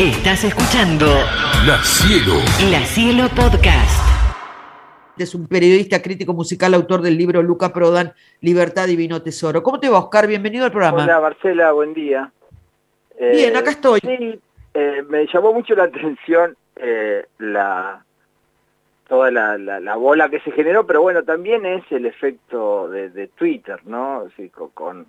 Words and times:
Estás 0.00 0.42
escuchando 0.42 1.06
La 1.68 1.78
Cielo. 1.84 2.40
La 2.68 2.80
Cielo 2.80 3.28
Podcast. 3.28 4.02
Es 5.16 5.36
un 5.36 5.46
periodista 5.46 6.02
crítico 6.02 6.32
musical, 6.34 6.74
autor 6.74 7.00
del 7.00 7.16
libro 7.16 7.40
Luca 7.44 7.72
Prodan, 7.72 8.12
Libertad 8.40 8.88
Divino 8.88 9.22
Tesoro. 9.22 9.62
¿Cómo 9.62 9.78
te 9.78 9.88
va, 9.88 10.00
Oscar? 10.00 10.26
Bienvenido 10.26 10.64
al 10.64 10.72
programa. 10.72 11.04
Hola, 11.04 11.20
Marcela, 11.20 11.70
buen 11.70 11.94
día. 11.94 12.32
Bien, 13.20 13.54
acá 13.56 13.70
estoy. 13.70 14.00
Sí, 14.00 14.40
eh, 14.74 15.04
me 15.08 15.28
llamó 15.32 15.52
mucho 15.52 15.76
la 15.76 15.84
atención 15.84 16.56
eh, 16.74 17.24
la 17.38 18.04
toda 19.06 19.30
la, 19.30 19.56
la, 19.58 19.78
la, 19.78 19.94
bola 19.94 20.28
que 20.28 20.40
se 20.40 20.50
generó, 20.50 20.84
pero 20.84 21.02
bueno, 21.02 21.22
también 21.22 21.64
es 21.66 21.84
el 21.92 22.06
efecto 22.06 22.88
de, 22.88 23.10
de 23.10 23.28
Twitter, 23.28 23.78
¿no? 23.84 24.24
Sí, 24.36 24.50
con, 24.50 25.06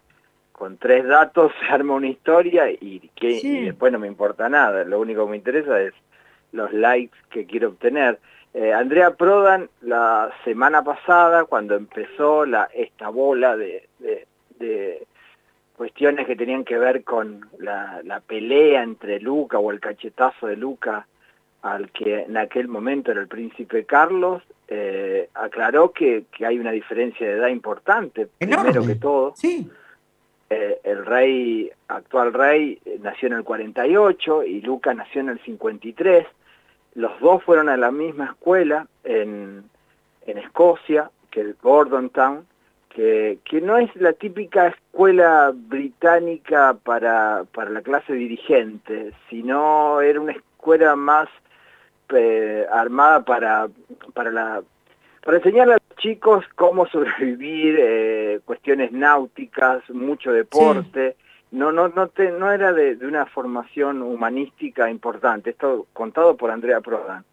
con, 0.57 0.77
tres 0.77 1.05
datos 1.05 1.51
se 1.59 1.65
arma 1.73 1.95
una 1.95 2.07
historia 2.07 2.69
y, 2.69 3.09
que, 3.15 3.39
Sí. 3.39 3.57
y 3.59 3.65
después 3.65 3.91
no 3.91 3.99
me 3.99 4.07
importa 4.07 4.49
nada, 4.49 4.83
lo 4.83 4.99
único 4.99 5.25
que 5.25 5.31
me 5.31 5.37
interesa 5.37 5.81
es 5.81 5.93
los 6.51 6.71
likes 6.73 7.17
que 7.29 7.45
quiero 7.45 7.69
obtener. 7.69 8.19
Eh, 8.53 8.71
Andrea 8.71 9.11
Prodan, 9.15 9.69
la 9.81 10.31
semana 10.45 10.81
pasada, 10.83 11.43
cuando 11.43 11.75
empezó 11.75 12.45
la, 12.45 12.69
esta 12.73 13.09
bola 13.09 13.57
de, 13.57 13.89
de, 13.99 14.25
de 14.59 15.05
cuestiones 15.75 16.25
que 16.25 16.37
tenían 16.37 16.63
que 16.63 16.77
ver 16.77 17.03
con 17.03 17.49
la, 17.59 17.99
la 18.05 18.21
pelea 18.21 18.81
entre 18.83 19.19
Luca 19.19 19.59
o 19.59 19.71
el 19.71 19.81
cachetazo 19.81 20.47
de 20.47 20.55
Luca 20.55 21.05
al 21.63 21.91
que 21.91 22.21
en 22.21 22.37
aquel 22.37 22.67
momento 22.69 23.11
era 23.11 23.19
el 23.19 23.27
príncipe 23.27 23.83
Carlos, 23.85 24.41
eh, 24.69 25.29
aclaró 25.33 25.91
que, 25.91 26.23
que 26.31 26.45
hay 26.45 26.57
una 26.59 26.71
diferencia 26.71 27.27
de 27.27 27.33
edad 27.33 27.47
importante, 27.49 28.27
Enorme. 28.39 28.71
primero 28.71 28.87
que 28.87 28.95
todo. 28.99 29.33
Sí, 29.35 29.69
Eh, 30.49 30.79
el 30.83 31.05
rey, 31.05 31.71
actual 31.87 32.33
rey, 32.33 32.79
eh, 32.85 32.99
nació 33.01 33.27
en 33.27 33.33
el 33.33 33.43
48 33.43 34.43
y 34.43 34.61
Luca 34.61 34.93
nació 34.93 35.21
en 35.21 35.29
el 35.29 35.39
53. 35.39 36.27
Los 36.93 37.19
dos 37.19 37.43
fueron 37.43 37.69
a 37.69 37.77
la 37.77 37.91
misma 37.91 38.25
escuela 38.25 38.87
en, 39.03 39.63
en 40.25 40.37
Escocia, 40.37 41.09
que 41.31 41.41
es 41.41 41.61
Gordon 41.61 42.09
Town, 42.09 42.45
que, 42.89 43.39
que 43.43 43.59
no 43.59 43.77
es 43.77 43.93
la 43.95 44.13
típica 44.13 44.67
escuela 44.67 45.51
británica 45.53 46.77
para, 46.81 47.43
para 47.51 47.69
la 47.71 47.81
clase 47.81 48.13
dirigente, 48.13 49.13
sino 49.29 49.99
era 49.99 50.21
una 50.21 50.31
escuela 50.31 50.95
más 50.95 51.27
eh, 52.09 52.65
armada 52.71 53.25
para, 53.25 53.67
para 54.13 54.31
la 54.31 54.61
para 55.23 55.37
enseñar 55.37 55.71
a 55.71 55.77
chicos 56.05 56.45
cómo 56.55 56.87
sobrevivir, 56.91 57.77
eh, 57.79 58.39
cuestiones 58.45 58.91
náuticas, 58.91 59.89
mucho 59.89 60.31
deporte. 60.31 61.15
No, 61.51 61.71
no, 61.71 61.87
no, 61.89 62.09
te, 62.09 62.31
no 62.31 62.51
era 62.51 62.73
de, 62.73 62.95
de, 62.95 63.07
una 63.07 63.25
formación 63.25 64.01
humanística 64.01 64.89
importante. 64.89 65.51
Esto 65.51 65.87
contado 65.93 66.35
por 66.35 66.51
Andrea 66.51 66.81
Prodan. 66.81 67.23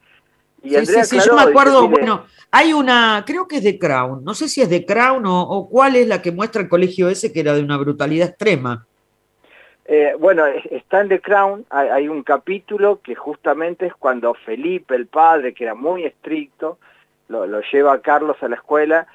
Y 0.62 0.70
sí, 0.70 0.76
Andrea 0.76 1.04
sí, 1.04 1.18
sí, 1.18 1.26
yo 1.28 1.34
me 1.34 1.42
acuerdo, 1.42 1.82
dice, 1.82 1.90
bueno, 1.90 2.24
hay 2.52 2.72
una, 2.72 3.24
creo 3.26 3.48
que 3.48 3.56
es 3.56 3.64
de 3.64 3.80
Crown, 3.80 4.22
no 4.22 4.32
sé 4.32 4.48
si 4.48 4.62
es 4.62 4.70
de 4.70 4.86
Crown 4.86 5.26
o, 5.26 5.42
o, 5.42 5.68
cuál 5.68 5.96
es 5.96 6.06
la 6.06 6.22
que 6.22 6.30
muestra 6.30 6.62
el 6.62 6.68
colegio 6.68 7.08
ese 7.08 7.32
que 7.32 7.40
era 7.40 7.52
de 7.54 7.64
una 7.64 7.76
brutalidad 7.78 8.28
extrema. 8.28 8.86
Eh, 9.86 10.14
bueno, 10.20 10.44
está 10.46 11.00
en 11.00 11.08
The 11.08 11.20
Crown, 11.20 11.66
hay, 11.68 11.88
hay 11.88 12.08
un 12.08 12.22
capítulo 12.22 13.00
que 13.02 13.16
justamente 13.16 13.86
es 13.86 13.94
cuando 13.94 14.34
Felipe, 14.34 14.94
el 14.94 15.08
padre, 15.08 15.52
que 15.52 15.64
era 15.64 15.74
muy 15.74 16.04
estricto, 16.04 16.78
lo, 17.32 17.46
lo, 17.46 17.60
lleva 17.72 17.94
a 17.94 18.00
Carlos 18.00 18.36
a 18.42 18.48
la 18.48 18.56
escuela 18.56 19.06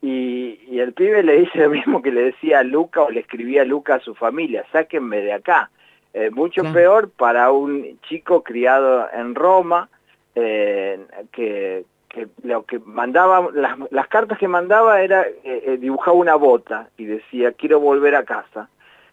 y, 0.00 0.60
y, 0.68 0.80
el 0.80 0.92
pibe 0.92 1.22
le 1.22 1.38
dice 1.38 1.58
lo 1.58 1.70
mismo 1.70 2.02
que 2.02 2.12
le 2.12 2.24
decía 2.24 2.58
a 2.58 2.64
Luca 2.64 3.02
o 3.02 3.10
le 3.10 3.20
escribía 3.20 3.62
a 3.62 3.64
Luca 3.64 3.94
a 3.96 4.00
su 4.00 4.14
familia, 4.14 4.64
sáquenme 4.72 5.20
de 5.22 5.32
acá. 5.32 5.70
Eh, 6.14 6.30
mucho 6.30 6.60
claro. 6.60 6.74
peor 6.74 7.10
para 7.10 7.50
un 7.52 7.98
chico 8.02 8.42
criado 8.42 9.08
en 9.12 9.34
Roma, 9.34 9.88
eh, 10.34 11.00
que, 11.30 11.84
que, 12.08 12.28
lo 12.42 12.64
que 12.66 12.78
mandaba, 12.80 13.48
las, 13.54 13.78
las, 13.90 14.08
cartas 14.08 14.38
que 14.38 14.48
mandaba 14.48 15.00
era, 15.00 15.24
eh, 15.42 15.78
dibujaba 15.80 16.16
una 16.16 16.34
bota 16.34 16.90
y 16.98 17.06
decía, 17.06 17.52
quiero 17.52 17.80
volver 17.80 18.14
a 18.14 18.24
casa. 18.24 18.68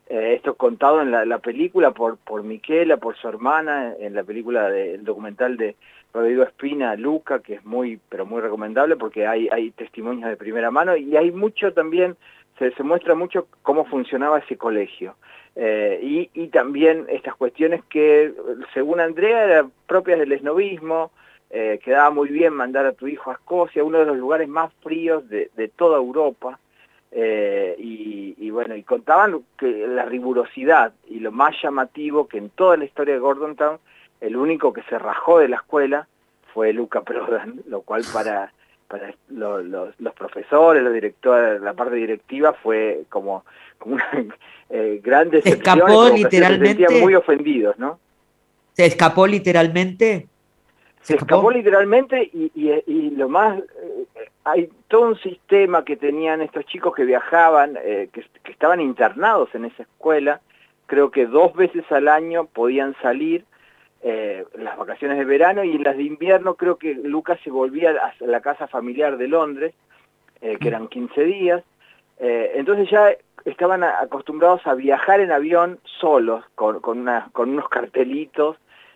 esto 0.10 0.56
contado 0.56 1.02
en 1.02 1.12
la, 1.12 1.24
la, 1.24 1.38
película 1.38 1.92
por, 1.92 2.18
por 2.18 2.44
Miquela, 2.44 2.98
por 2.98 3.16
su 3.16 3.30
hermana, 3.30 3.94
en 4.00 4.14
la 4.14 4.24
película 4.24 4.70
del 4.70 5.06
documental 5.06 5.56
de 5.56 5.76
Rodrigo 6.14 6.44
Espina, 6.44 6.96
Luca, 6.96 7.40
que 7.40 7.56
es 7.56 7.66
muy, 7.66 8.00
pero 8.10 8.26
muy 8.26 8.42
recomendable 8.42 8.96
porque 8.96 9.28
hay, 9.28 9.48
hay 9.52 9.72
testimonios 9.72 10.30
de 10.30 10.38
primera 10.38 10.72
mano 10.72 10.96
y 10.96 11.16
hay 11.16 11.32
mucho 11.32 11.74
también, 11.74 12.16
se, 12.58 12.72
muestra 12.84 13.16
mucho 13.16 13.48
cómo 13.62 13.86
funcionaba 13.86 14.40
ese 14.40 14.58
colegio. 14.58 15.16
Eh, 15.56 16.30
y, 16.34 16.48
también 16.48 17.06
estas 17.10 17.36
cuestiones 17.36 17.84
que, 17.90 18.34
según 18.74 19.00
Andrea, 19.00 19.44
eran 19.44 19.72
propias 19.88 20.20
del 20.20 20.32
esnovismo, 20.32 21.12
eh, 21.52 21.80
quedaba 21.84 22.12
muy 22.12 22.30
bien 22.30 22.54
mandar 22.54 22.86
a 22.86 22.94
tu 22.94 23.08
hijo 23.08 23.30
a 23.30 23.34
Escocia, 23.34 23.84
uno 23.84 24.00
de 24.00 24.06
los 24.06 24.18
lugares 24.18 24.48
más 24.48 24.72
fríos 24.82 25.28
de, 25.30 25.52
de 25.56 25.68
toda 25.68 25.98
Europa. 25.98 26.60
Eh, 27.12 27.76
y, 27.80 28.36
y, 28.38 28.52
bueno, 28.52 28.76
y 28.76 28.84
contaban 28.84 29.42
que 29.58 29.88
la 29.88 30.06
rigurosidad 30.06 30.94
y 31.08 31.20
lo 31.20 31.32
más 31.32 31.56
llamativo 31.62 32.28
que 32.28 32.38
en 32.38 32.50
toda 32.52 32.78
la 32.78 32.86
historia 32.86 33.16
de 33.16 33.20
Gordon 33.20 33.56
Town 33.56 33.80
el 34.22 34.36
único 34.36 34.74
que 34.74 34.84
se 34.84 35.00
rajó 35.00 35.40
de 35.40 35.50
la 35.50 35.58
escuela 35.58 36.08
fue 36.54 36.74
Luca 36.74 37.02
Prodan, 37.02 37.62
lo 37.68 37.82
cual 37.82 38.04
para, 38.12 38.52
para 38.88 39.14
lo, 39.30 39.62
lo, 39.62 39.92
los 40.00 40.14
profesores, 40.14 40.84
los 40.84 40.94
directores, 40.94 41.62
la 41.62 41.74
parte 41.74 41.96
directiva 41.96 42.54
fue 42.54 43.04
como, 43.10 43.46
como 43.78 43.96
una 43.96 44.06
eh, 44.70 45.00
gran 45.04 45.30
decepción. 45.30 45.80
Escapó 45.80 46.10
literalmente. 46.10 46.88
Se 46.88 47.02
muy 47.02 47.16
ofendidos, 47.16 47.78
¿no? 47.78 48.00
¿Se 48.74 48.86
escapó 48.86 49.28
literalmente? 49.28 50.28
Se, 51.02 51.14
escapó? 51.14 51.36
escapó, 51.36 51.52
literalmente 51.52 52.30
y, 52.34 52.52
y, 52.56 52.72
y, 52.88 53.12
lo 53.12 53.30
más... 53.30 53.60
Eh, 53.60 54.30
hay 54.46 54.70
todo 54.88 55.02
un 55.02 55.20
sistema 55.20 55.86
que 55.86 55.96
tenían 55.96 56.42
estos 56.42 56.66
chicos 56.66 56.96
que 56.96 57.06
viajaban, 57.06 57.78
eh, 57.84 58.10
que, 58.12 58.26
que 58.44 58.52
estaban 58.52 58.82
internados 58.82 59.54
en 59.54 59.66
esa 59.66 59.84
escuela, 59.84 60.42
creo 60.88 61.12
que 61.12 61.28
dos 61.28 61.54
veces 61.54 61.84
al 61.92 62.08
año 62.08 62.46
podían 62.46 62.96
salir, 63.02 63.46
eh, 64.02 64.46
las 64.58 64.78
vacaciones 64.78 65.18
de 65.18 65.26
verano 65.26 65.64
y 65.64 65.76
en 65.76 65.84
las 65.84 65.98
de 65.98 66.04
invierno 66.04 66.56
creo 66.56 66.78
que 66.78 66.94
Lucas 66.94 67.40
se 67.44 67.52
volvía 67.52 67.92
a 67.92 68.14
la 68.26 68.42
casa 68.42 68.68
familiar 68.68 69.18
de 69.18 69.28
Londres, 69.28 69.74
eh, 70.42 70.58
que 70.58 70.70
eran 70.70 70.88
15 70.88 71.24
días, 71.26 71.64
eh, 72.18 72.54
entonces 72.56 72.90
ya 72.90 73.12
estaban 73.44 73.84
acostumbrados 73.84 74.66
a 74.68 74.74
viajar 74.74 75.20
en 75.20 75.34
avión 75.34 75.80
solos, 75.84 76.46
con, 76.56 76.80
con, 76.80 77.00
una, 77.00 77.28
con 77.34 77.50
unos 77.50 77.68
cartelitos, 77.68 78.56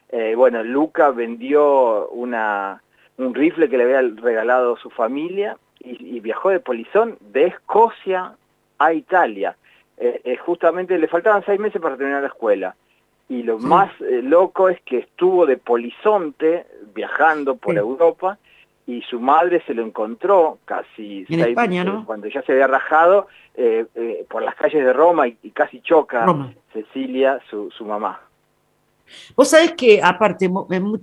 eh, 0.10 0.36
bueno, 0.36 0.64
Luca 0.64 1.10
vendió 1.10 2.08
una, 2.10 2.82
un 3.18 3.34
rifle 3.36 3.68
que 3.68 3.78
le 3.78 3.84
había 3.84 4.02
regalado 4.22 4.78
su 4.78 4.90
familia 4.90 5.58
y, 5.80 6.16
y 6.16 6.20
viajó 6.22 6.50
de 6.50 6.62
polizón 6.62 7.18
de 7.20 7.48
Escocia 7.48 8.36
a 8.80 8.94
Italia, 8.94 9.58
justamente 10.46 10.98
le 10.98 11.08
faltaban 11.08 11.46
seis 11.46 11.60
meses 11.60 11.82
para 11.82 11.96
terminar 11.96 12.22
la 12.22 12.28
escuela, 12.28 12.76
y 13.30 13.44
lo 13.44 13.60
sí. 13.60 13.66
más 13.66 13.90
eh, 14.02 14.22
loco 14.22 14.70
es 14.70 14.80
que 14.82 15.00
estuvo 15.00 15.46
de 15.46 15.58
polizonte 15.58 16.66
viajando 16.94 17.56
por 17.56 17.74
sí. 17.74 17.80
Europa 17.80 18.38
y 18.86 19.02
su 19.04 19.20
madre 19.20 19.64
se 19.66 19.74
lo 19.74 19.84
encontró 19.84 20.60
casi 20.66 21.20
en 21.22 21.28
seis, 21.28 21.48
España, 21.48 21.84
¿no? 21.84 22.06
cuando 22.06 22.28
ya 22.28 22.42
se 22.42 22.52
había 22.52 22.68
rajado 22.68 23.28
eh, 23.56 23.86
eh, 23.96 24.26
por 24.30 24.44
las 24.44 24.56
calles 24.56 24.84
de 24.84 24.94
Roma 24.94 25.28
y, 25.28 25.38
y 25.42 25.52
casi 25.52 25.80
choca 25.82 26.26
Roma. 26.26 26.54
Cecilia, 26.74 27.40
su, 27.50 27.72
su 27.72 27.86
mamá. 27.86 28.20
Vos 29.36 29.50
sabés 29.50 29.74
que, 29.74 30.02
aparte, 30.02 30.50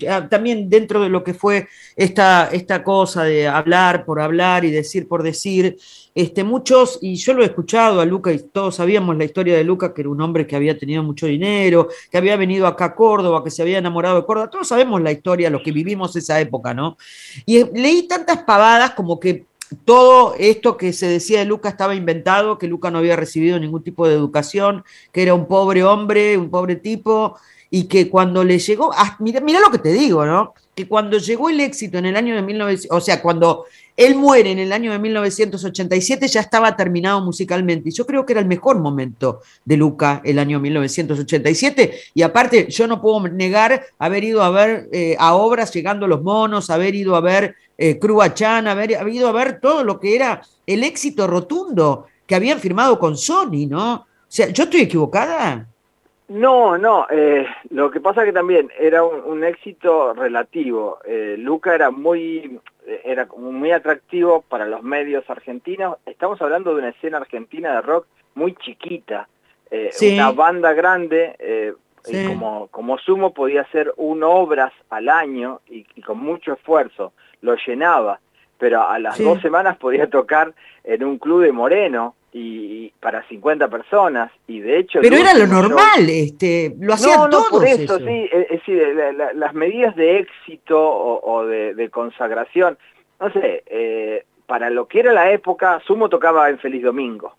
ah, 0.09 0.29
también 0.29 0.69
dentro 0.69 1.01
de 1.01 1.09
lo 1.09 1.23
que 1.23 1.35
fue 1.35 1.69
esta, 1.97 2.49
esta 2.53 2.83
cosa 2.83 3.25
de 3.25 3.47
hablar 3.47 4.05
por 4.05 4.21
hablar 4.21 4.65
y 4.65 4.71
decir 4.71 5.09
por 5.09 5.23
decir, 5.23 5.77
este, 6.15 6.45
muchos, 6.45 6.99
y 7.01 7.17
yo 7.17 7.35
lo 7.35 7.43
he 7.43 7.47
escuchado 7.47 8.01
a 8.01 8.05
Luca, 8.05 8.33
y 8.33 8.39
todos 8.39 8.77
sabíamos 8.77 9.17
la 9.17 9.25
historia 9.25 9.57
de 9.57 9.65
Luca, 9.65 9.95
que 9.95 10.03
era 10.03 10.11
un 10.11 10.21
hombre 10.21 10.47
que 10.47 10.57
había 10.57 10.77
tenido 10.79 11.03
mucho 11.03 11.27
dinero, 11.27 11.89
que 12.11 12.19
había 12.19 12.37
venido 12.37 12.67
acá 12.67 12.87
a 12.87 12.95
Córdoba, 12.95 13.45
que 13.45 13.51
se 13.51 13.63
había 13.63 13.79
enamorado 13.79 14.17
de 14.17 14.27
Córdoba, 14.27 14.51
todos 14.51 14.69
sabemos 14.69 15.01
la 15.01 15.13
historia, 15.13 15.51
los 15.51 15.63
que 15.63 15.73
vivimos 15.73 16.15
esa 16.17 16.41
época, 16.41 16.75
¿no? 16.75 16.97
Y 17.47 17.65
leí 17.79 18.09
tantas 18.09 18.43
pavadas 18.43 18.93
como 18.93 19.21
que 19.21 19.47
todo 19.85 20.35
esto 20.39 20.77
que 20.77 20.93
se 20.93 21.07
decía 21.07 21.39
de 21.41 21.45
Luca 21.45 21.69
estaba 21.69 21.95
inventado, 21.95 22.59
que 22.59 22.67
Luca 22.67 22.91
no 22.91 22.99
había 22.99 23.17
recibido 23.17 23.59
ningún 23.59 23.83
tipo 23.83 24.09
de 24.09 24.15
educación, 24.15 24.85
que 25.13 25.23
era 25.23 25.35
un 25.35 25.47
pobre 25.47 25.85
hombre, 25.85 26.37
un 26.37 26.51
pobre 26.51 26.77
tipo, 26.77 27.39
y 27.71 27.85
que 27.85 28.11
cuando 28.11 28.43
le 28.43 28.59
llegó, 28.59 28.91
ah, 28.93 29.17
mira, 29.21 29.41
mira, 29.41 29.61
lo 29.61 29.71
que 29.71 29.79
te 29.79 29.93
digo, 29.93 30.27
¿no? 30.27 30.55
Que 30.75 30.89
cuando 30.89 31.19
llegó 31.19 31.49
el 31.49 31.61
éxito 31.61 31.99
en 31.99 32.07
el 32.07 32.17
año 32.17 32.35
de 32.35 32.43
1900, 32.43 32.97
o 32.97 33.01
sea, 33.01 33.23
cuando 33.23 33.67
él 33.97 34.17
muere 34.17 34.51
en 34.51 34.59
el 34.59 34.73
año 34.73 34.93
de 34.93 34.99
1987 34.99 36.27
ya 36.27 36.41
estaba 36.41 36.75
terminado 36.75 37.21
musicalmente 37.21 37.91
y 37.91 37.93
yo 37.93 38.07
creo 38.07 38.25
que 38.25 38.33
era 38.33 38.41
el 38.41 38.49
mejor 38.49 38.79
momento 38.79 39.41
de 39.65 39.77
Luca 39.77 40.23
el 40.25 40.39
año 40.39 40.59
1987 40.59 42.01
y 42.15 42.23
aparte 42.23 42.67
yo 42.71 42.87
no 42.87 43.01
puedo 43.03 43.29
negar 43.29 43.85
haber 43.99 44.25
ido 44.25 44.43
a 44.43 44.51
ver 44.51 44.89
eh, 44.91 45.17
a 45.19 45.35
obras 45.35 45.73
llegando 45.73 46.07
los 46.07 46.23
monos, 46.23 46.71
haber 46.71 46.95
ido 46.95 47.15
a 47.15 47.21
ver 47.21 47.57
eh, 47.77 47.99
Cruachan, 47.99 48.67
haber, 48.69 48.97
haber 48.97 49.15
ido 49.15 49.29
a 49.29 49.33
ver 49.33 49.61
todo 49.61 49.85
lo 49.85 50.01
que 50.01 50.17
era 50.17 50.41
el 50.67 50.83
éxito 50.83 51.27
rotundo 51.27 52.07
que 52.27 52.35
habían 52.35 52.59
firmado 52.59 52.99
con 52.99 53.17
Sony, 53.17 53.67
¿no? 53.69 53.95
O 53.95 54.07
sea, 54.29 54.49
¿yo 54.49 54.65
estoy 54.65 54.83
equivocada? 54.83 55.69
No, 56.31 56.79
no, 56.79 57.09
eh, 57.11 57.45
lo 57.71 57.91
que 57.91 57.99
pasa 58.01 58.25
que 58.25 58.33
también 58.33 58.71
era 58.79 59.03
un, 59.03 59.43
éxito 59.43 60.15
relativo. 60.15 61.01
Eh, 61.05 61.35
Luca 61.37 61.75
era 61.75 61.91
muy, 61.91 62.61
era 63.03 63.27
muy 63.37 63.73
atractivo 63.73 64.43
para 64.43 64.67
los 64.67 64.81
medios 64.85 65.29
argentinos. 65.29 65.97
Estamos 66.07 66.41
hablando 66.41 66.73
de 66.73 66.83
una 66.83 66.91
escena 66.91 67.17
argentina 67.17 67.75
de 67.75 67.81
rock 67.81 68.07
muy 68.37 68.55
chiquita, 68.55 69.27
eh, 69.73 69.91
una 70.13 70.31
banda 70.31 70.73
grande, 70.73 71.75
como, 72.05 72.69
como 72.69 72.97
sumo 72.99 73.35
podía 73.35 73.63
hacer 73.63 73.93
un 73.97 74.23
obras 74.23 74.73
al 74.89 75.09
año 75.09 75.63
y, 75.67 75.83
con 76.01 76.21
mucho 76.21 76.53
esfuerzo, 76.53 77.13
lo 77.43 77.57
llenaba, 77.57 78.21
pero 78.57 78.89
a 78.89 79.01
las 79.01 79.19
dos 79.19 79.43
semanas 79.43 79.79
podía 79.79 80.09
tocar 80.09 80.55
en 80.85 81.03
un 81.03 81.19
club 81.19 81.43
de 81.43 81.51
Moreno, 81.51 82.15
y 82.33 82.93
para 83.01 83.27
50 83.27 83.69
personas 83.69 84.31
y 84.47 84.61
de 84.61 84.79
hecho 84.79 85.01
pero 85.03 85.17
era 85.17 85.35
lo 85.35 85.49
normal 85.49 86.09
este 86.09 86.75
lo 86.79 86.95
hacían 86.95 87.23
no, 87.23 87.29
todos 87.29 87.65
eso, 87.65 87.99
sí 87.99 88.29
es 88.31 88.49
decir 88.49 88.97
las 89.35 89.55
medidas 89.55 89.97
de 89.97 90.19
éxito 90.19 90.79
o, 90.81 91.45
de, 91.47 91.91
consagración. 91.91 92.79
No 93.19 93.33
sé 93.33 93.65
eh, 93.67 94.25
para 94.47 94.71
lo 94.71 94.87
que 94.87 95.01
era 95.01 95.13
la 95.13 95.31
época 95.31 95.81
Sumo 95.87 96.09
tocaba 96.09 96.49
en 96.51 96.59
Feliz 96.59 96.83
Domingo. 96.83 97.35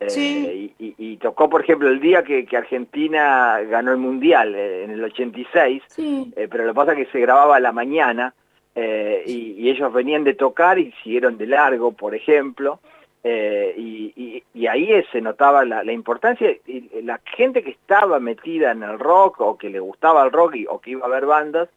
Eh, 0.00 0.10
sí. 0.10 0.74
y, 0.78 1.16
tocó 1.16 1.48
por 1.48 1.62
ejemplo 1.62 1.88
el 1.88 1.98
día 1.98 2.22
que, 2.22 2.46
Argentina 2.56 3.58
ganó 3.68 3.90
el 3.90 3.98
mundial 3.98 4.54
eh, 4.54 4.84
en 4.84 4.92
el 4.92 5.02
86 5.02 5.82
pero 6.34 6.66
lo 6.66 6.72
que 6.72 6.76
pasa 6.76 6.92
es 6.92 6.98
que 6.98 7.12
se 7.12 7.18
grababa 7.18 7.56
a 7.56 7.60
la 7.60 7.72
mañana 7.72 8.32
y 8.76 9.68
ellos 9.68 9.92
venían 9.92 10.22
de 10.22 10.34
tocar 10.34 10.78
y 10.78 10.92
siguieron 11.02 11.36
de 11.36 11.48
largo 11.48 11.90
por 11.90 12.14
ejemplo 12.14 12.78
eh, 13.24 13.74
y, 13.76 14.66
ahí 14.66 14.90
se 15.10 15.20
notaba 15.20 15.64
la, 15.64 15.92
importancia, 15.92 16.50
y 16.66 17.02
la 17.02 17.20
gente 17.36 17.62
que 17.62 17.70
estaba 17.70 18.20
metida 18.20 18.70
en 18.70 18.82
el 18.82 18.98
rock 18.98 19.40
o 19.40 19.56
que 19.56 19.70
le 19.70 19.80
gustaba 19.80 20.24
el 20.24 20.30
rock 20.30 20.56
o 20.68 20.80
que 20.80 20.90
iba 20.90 21.06
a 21.06 21.10
ver 21.10 21.26
bandas, 21.26 21.68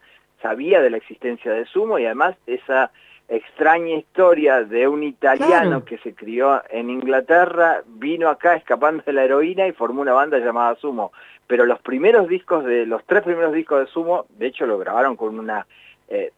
sabía 0.41 0.81
de 0.81 0.89
la 0.89 0.97
existencia 0.97 1.51
de 1.51 1.65
Sumo 1.65 1.99
y 1.99 2.05
además 2.05 2.35
esa 2.47 2.91
extraña 3.29 3.95
historia 3.95 4.63
de 4.63 4.87
un 4.89 5.03
italiano 5.03 5.85
que 5.85 5.97
se 5.99 6.13
crió 6.13 6.61
en 6.69 6.89
Inglaterra, 6.89 7.81
vino 7.85 8.27
acá 8.27 8.55
escapando 8.55 9.03
de 9.05 9.13
la 9.13 9.23
heroína 9.23 9.67
y 9.67 9.71
formó 9.71 10.01
una 10.01 10.11
banda 10.11 10.37
llamada 10.39 10.75
Sumo. 10.75 11.13
Pero 11.47 11.65
los 11.65 11.79
primeros 11.79 12.27
discos 12.27 12.65
de, 12.65 12.85
los 12.85 13.05
tres 13.05 13.23
primeros 13.23 13.53
discos 13.53 13.79
de 13.79 13.91
Sumo, 13.91 14.25
de 14.29 14.47
hecho 14.47 14.65
lo 14.65 14.77
grabaron 14.77 15.15
con 15.15 15.39
una, 15.39 15.65
eh, 16.13 16.33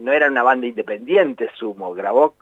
no 0.00 0.12
era 0.12 0.28
una 0.28 0.42
banda 0.42 0.66
independiente 0.66 1.48
Sumo, 1.58 1.94
grabó 1.94 2.34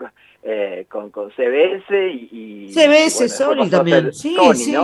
eh, 0.42 0.86
con, 0.88 1.10
con 1.10 1.30
CBS 1.30 2.08
y... 2.08 2.72
CBS, 2.72 3.28
Sony 3.28 3.70
también, 3.70 4.12
sí, 4.12 4.36
sí. 4.54 4.74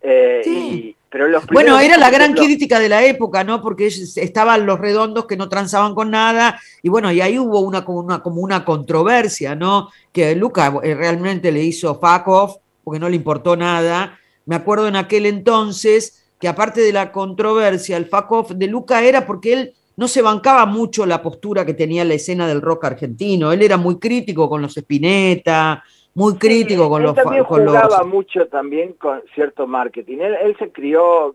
Eh, 0.00 0.94
pero 1.10 1.28
los 1.28 1.46
bueno, 1.46 1.78
era 1.78 1.98
la 1.98 2.08
gran 2.08 2.32
crítica 2.32 2.80
de 2.80 2.88
la 2.88 3.04
época, 3.04 3.44
¿no? 3.44 3.60
Porque 3.60 3.86
estaban 3.86 4.64
los 4.64 4.80
redondos 4.80 5.26
que 5.26 5.36
no 5.36 5.50
transaban 5.50 5.94
con 5.94 6.10
nada, 6.10 6.58
y 6.82 6.88
bueno, 6.88 7.12
y 7.12 7.20
ahí 7.20 7.38
hubo 7.38 7.60
una 7.60 7.84
como 7.84 8.00
una, 8.00 8.22
como 8.22 8.40
una 8.40 8.64
controversia, 8.64 9.54
¿no? 9.54 9.90
Que 10.10 10.34
Luca 10.34 10.70
realmente 10.82 11.52
le 11.52 11.62
hizo 11.62 12.00
fuck 12.00 12.26
off, 12.28 12.56
porque 12.82 12.98
no 12.98 13.10
le 13.10 13.16
importó 13.16 13.56
nada. 13.56 14.18
Me 14.46 14.56
acuerdo 14.56 14.88
en 14.88 14.96
aquel 14.96 15.26
entonces 15.26 16.24
que 16.40 16.48
aparte 16.48 16.80
de 16.80 16.94
la 16.94 17.12
controversia, 17.12 17.98
el 17.98 18.06
fuck 18.06 18.32
off 18.32 18.50
de 18.52 18.66
Luca 18.66 19.02
era 19.02 19.26
porque 19.26 19.52
él 19.52 19.74
no 19.96 20.08
se 20.08 20.22
bancaba 20.22 20.66
mucho 20.66 21.06
la 21.06 21.22
postura 21.22 21.66
que 21.66 21.74
tenía 21.74 22.04
la 22.04 22.14
escena 22.14 22.46
del 22.46 22.62
rock 22.62 22.84
argentino. 22.84 23.52
Él 23.52 23.62
era 23.62 23.76
muy 23.76 23.98
crítico 23.98 24.48
con 24.48 24.62
los 24.62 24.76
Spinetta, 24.76 25.82
muy 26.14 26.36
crítico 26.36 26.90
con, 26.90 27.02
los, 27.02 27.14
también 27.14 27.44
jugaba 27.44 28.04
mucho 28.04 28.46
también 28.46 28.92
con 28.94 29.22
cierto 29.34 29.66
marketing. 29.66 30.18
Él, 30.18 30.54
se 30.58 30.70
crió 30.70 31.34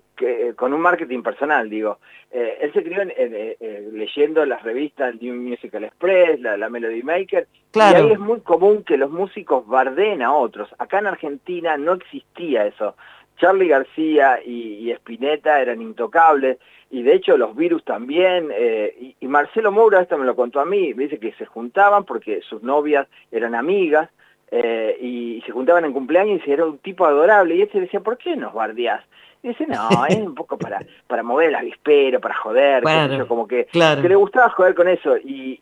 con 0.56 0.74
un 0.74 0.81
marketing 0.81 1.24
personal, 1.24 1.69
digo. 1.69 1.98
Eh, 2.30 2.59
él 2.62 2.74
se 2.74 2.83
crió 2.83 3.01
eh, 3.01 3.89
leyendo 3.92 4.45
las 4.45 4.62
revistas 4.62 5.15
New 5.19 5.33
Musical 5.36 5.83
Express, 5.86 6.39
la, 6.42 6.69
Melody 6.69 7.01
Maker, 7.01 7.48
claro. 7.71 8.00
y 8.00 8.01
ahí 8.01 8.12
es 8.12 8.19
muy 8.19 8.42
común 8.42 8.83
que 8.83 8.98
los 8.98 9.09
músicos 9.09 9.65
barden 9.65 10.21
a 10.21 10.33
otros. 10.33 10.69
Acá 10.77 11.00
en 11.00 11.07
Argentina 11.07 11.77
no 11.77 11.94
existía 11.94 12.68
eso. 12.68 12.95
Charlie 13.38 13.68
García 13.68 14.39
y, 14.45 14.89
y 14.89 14.92
Spinetta 14.92 15.62
eran 15.62 15.81
intocables 15.81 16.57
y 16.89 17.03
de 17.03 17.15
hecho 17.15 17.37
los 17.37 17.55
virus 17.55 17.83
también, 17.83 18.49
eh, 18.53 19.13
y, 19.19 19.27
Marcelo 19.27 19.71
Moura, 19.71 20.01
esto 20.01 20.17
me 20.17 20.25
lo 20.25 20.35
contó 20.35 20.59
a 20.59 20.65
mí, 20.65 20.93
me 20.93 21.03
dice 21.03 21.19
que 21.19 21.33
se 21.33 21.45
juntaban 21.45 22.05
porque 22.05 22.41
sus 22.41 22.63
novias 22.63 23.07
eran 23.31 23.55
amigas, 23.55 24.09
eh, 24.49 24.97
y, 25.01 25.43
se 25.45 25.51
juntaban 25.51 25.83
en 25.85 25.93
cumpleaños 25.93 26.41
y 26.45 26.51
era 26.51 26.65
un 26.65 26.77
tipo 26.77 27.05
adorable, 27.05 27.55
y 27.55 27.61
él 27.61 27.69
se 27.71 27.81
decía, 27.81 27.99
¿por 27.99 28.17
qué 28.17 28.35
nos 28.35 28.53
bardeás? 28.53 29.03
Y 29.43 29.49
dice, 29.49 29.67
no, 29.67 29.89
es 30.09 30.17
un 30.17 30.35
poco 30.35 30.57
para, 30.57 30.79
para 31.07 31.23
mover 31.23 31.49
el 31.49 31.55
avispero, 31.55 32.21
para 32.21 32.35
joder, 32.35 32.83
como 33.27 33.47
que, 33.47 33.65
que, 33.65 34.09
le 34.09 34.15
gustaba 34.15 34.49
joder 34.49 34.73
con 34.73 34.87
eso, 34.87 35.17
y, 35.17 35.61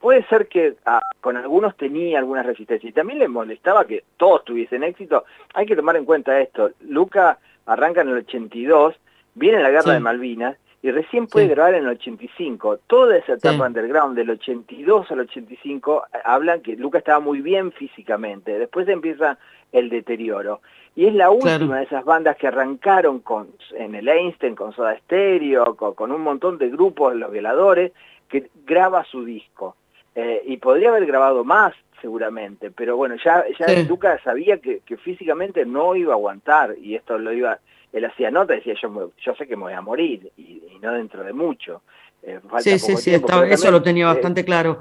puede 0.00 0.24
ser 0.24 0.48
que 0.48 0.74
ah, 0.84 1.00
con 1.20 1.36
algunos 1.36 1.76
tenía 1.76 2.18
alguna 2.18 2.42
resistencia, 2.42 2.90
y 2.90 2.92
también 2.92 3.20
le 3.20 3.28
molestaba 3.28 3.86
que 3.86 4.04
todos 4.16 4.44
tuviesen 4.44 4.82
éxito, 4.82 5.24
hay 5.54 5.64
que 5.64 5.76
tomar 5.76 5.96
en 5.96 6.04
cuenta 6.04 6.38
esto, 6.40 6.72
Luca 6.80 7.38
arranca 7.66 8.02
en 8.02 8.08
el 8.08 8.18
82, 8.18 8.94
viene 9.34 9.62
la 9.62 9.70
guerra 9.70 9.92
de 9.92 10.00
Malvinas 10.00 10.56
y 10.84 10.90
recién 10.90 11.26
puede 11.26 11.48
grabar 11.48 11.72
en 11.72 11.84
el 11.84 11.92
85. 11.92 12.80
Toda 12.86 13.16
esa 13.16 13.32
etapa 13.32 13.66
underground 13.66 14.16
del 14.16 14.28
82 14.28 15.10
al 15.10 15.20
85 15.20 16.04
eh, 16.12 16.18
hablan 16.24 16.60
que 16.60 16.76
Luca 16.76 16.98
estaba 16.98 17.20
muy 17.20 17.40
bien 17.40 17.72
físicamente, 17.72 18.58
después 18.58 18.86
empieza 18.88 19.38
el 19.72 19.88
deterioro. 19.88 20.60
Y 20.94 21.06
es 21.06 21.14
la 21.14 21.30
última 21.30 21.78
de 21.78 21.84
esas 21.84 22.04
bandas 22.04 22.36
que 22.36 22.48
arrancaron 22.48 23.20
con, 23.20 23.48
en 23.74 23.94
el 23.94 24.06
Einstein, 24.08 24.54
con 24.54 24.74
Soda 24.74 24.96
Stereo, 24.98 25.74
con, 25.74 26.12
un 26.12 26.20
montón 26.20 26.58
de 26.58 26.68
grupos, 26.68 27.16
los 27.16 27.32
violadores, 27.32 27.92
que 28.28 28.50
graba 28.66 29.04
su 29.04 29.24
disco. 29.24 29.76
Eh, 30.14 30.42
y 30.46 30.58
podría 30.58 30.90
haber 30.90 31.06
grabado 31.06 31.44
más, 31.44 31.72
seguramente, 32.02 32.70
pero 32.70 32.96
bueno, 32.98 33.16
ya, 33.24 33.42
ya 33.58 33.66
Luca 33.88 34.20
sabía 34.22 34.58
que, 34.58 34.80
que 34.80 34.98
físicamente 34.98 35.64
no 35.64 35.96
iba 35.96 36.12
a 36.12 36.16
aguantar, 36.16 36.76
y 36.78 36.94
esto 36.94 37.18
lo 37.18 37.32
iba 37.32 37.58
él 37.94 38.04
hacía 38.04 38.30
nota 38.30 38.54
y 38.54 38.56
decía, 38.56 38.74
yo, 38.82 39.12
yo 39.24 39.34
sé 39.36 39.46
que 39.46 39.56
me 39.56 39.62
voy 39.62 39.72
a 39.72 39.80
morir, 39.80 40.30
y, 40.36 40.62
no 40.82 40.92
dentro 40.92 41.22
de 41.22 41.32
mucho. 41.32 41.82
Eh, 42.22 42.40
sí, 42.58 42.78
sí, 42.78 42.96
sí, 42.96 43.12
eso 43.48 43.70
lo 43.70 43.82
tenía 43.82 44.04
eh, 44.04 44.14
bastante 44.14 44.44
claro. 44.44 44.80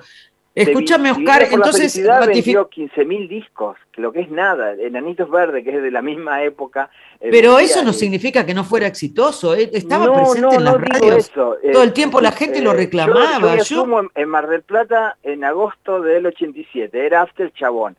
Escúchame, 0.56 1.12
Oscar, 1.12 1.48
entonces... 1.51 1.95
vendió 2.27 2.69
15.000 2.69 3.27
discos, 3.27 3.77
lo 3.95 4.12
que 4.12 4.21
es 4.21 4.30
nada. 4.30 4.74
Enanitos 4.74 5.30
Verde, 5.30 5.63
que 5.63 5.75
es 5.75 5.81
de 5.81 5.89
la 5.89 6.01
misma 6.01 6.44
época. 6.44 6.92
Eh, 7.19 7.30
Pero 7.31 7.57
eso 7.57 7.83
no 7.83 7.92
significa 7.92 8.45
que 8.45 8.54
no 8.54 8.63
fuera 8.63 8.86
exitoso. 8.86 9.56
Estaba 9.56 10.13
presente 10.13 10.56
en 10.56 10.63
las 10.63 10.80
radios. 10.80 11.31
Todo 11.31 11.83
el 11.83 11.94
tiempo 11.94 12.21
la 12.21 12.31
gente 12.31 12.62
lo 12.62 12.74
reclamaba. 12.74 13.58
Yo, 13.58 13.86
yo... 13.86 14.01
En, 14.13 14.29
Mar 14.29 14.48
del 14.48 14.62
Plata 14.62 15.17
en 15.24 15.43
agosto 15.43 16.01
del 16.01 16.27
87. 16.27 17.03
Era 17.03 17.24
After 17.24 17.51
Chabón. 17.53 17.96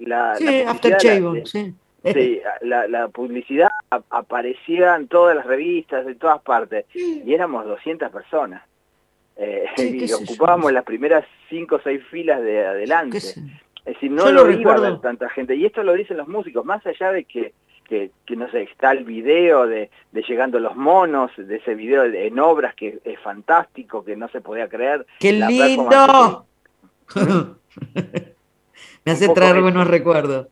la, 0.00 0.36
sí, 0.36 0.62
After 0.62 0.96
Chabón, 0.96 1.44
sí. 1.44 1.74
Sí, 2.04 2.40
la, 2.62 3.08
publicidad 3.08 3.70
aparecía 4.10 4.96
en 4.96 5.08
todas 5.08 5.36
las 5.36 5.46
revistas, 5.46 6.06
en 6.06 6.18
todas 6.18 6.40
partes, 6.42 6.86
y 6.94 7.32
éramos 7.32 7.66
200 7.66 8.10
personas. 8.10 8.62
Eh, 9.36 9.64
y 9.78 10.12
ocupábamos 10.12 10.72
las 10.72 10.84
primeras 10.84 11.24
5 11.48 11.74
o 11.74 11.80
6 11.82 12.02
filas 12.10 12.42
de 12.42 12.66
adelante. 12.66 13.18
Es 13.18 13.36
decir, 13.84 14.10
no 14.10 14.30
lo, 14.30 14.50
iba 14.50 14.74
a 14.74 14.80
ver 14.80 15.00
tanta 15.00 15.28
gente. 15.30 15.56
Y 15.56 15.64
esto 15.64 15.82
lo 15.82 15.94
dicen 15.94 16.18
los 16.18 16.28
músicos, 16.28 16.64
más 16.64 16.86
allá 16.86 17.12
de 17.12 17.24
que, 17.24 17.54
que, 17.88 18.10
no 18.36 18.48
sé, 18.50 18.62
está 18.62 18.92
el 18.92 19.04
video 19.04 19.66
de, 19.66 19.90
de, 20.12 20.22
Llegando 20.22 20.60
los 20.60 20.76
Monos, 20.76 21.32
de 21.36 21.56
ese 21.56 21.74
video 21.74 22.04
en 22.04 22.38
obras 22.38 22.74
que 22.74 23.00
es 23.02 23.18
fantástico, 23.20 24.04
que 24.04 24.14
no 24.16 24.28
se 24.28 24.40
podía 24.40 24.68
creer. 24.68 25.06
¡Qué 25.18 25.32
lindo! 25.32 26.46
Me 29.04 29.12
hace 29.12 29.28
traer 29.30 29.60
buenos 29.62 29.88
recuerdos. 29.88 30.48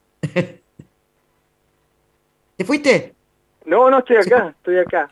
¿Te 2.59 2.65
fuiste? 2.65 3.15
No, 3.67 3.89
no, 3.89 4.01
estoy 4.01 4.17
acá, 4.17 4.49
estoy 4.49 4.79
acá. 4.79 5.09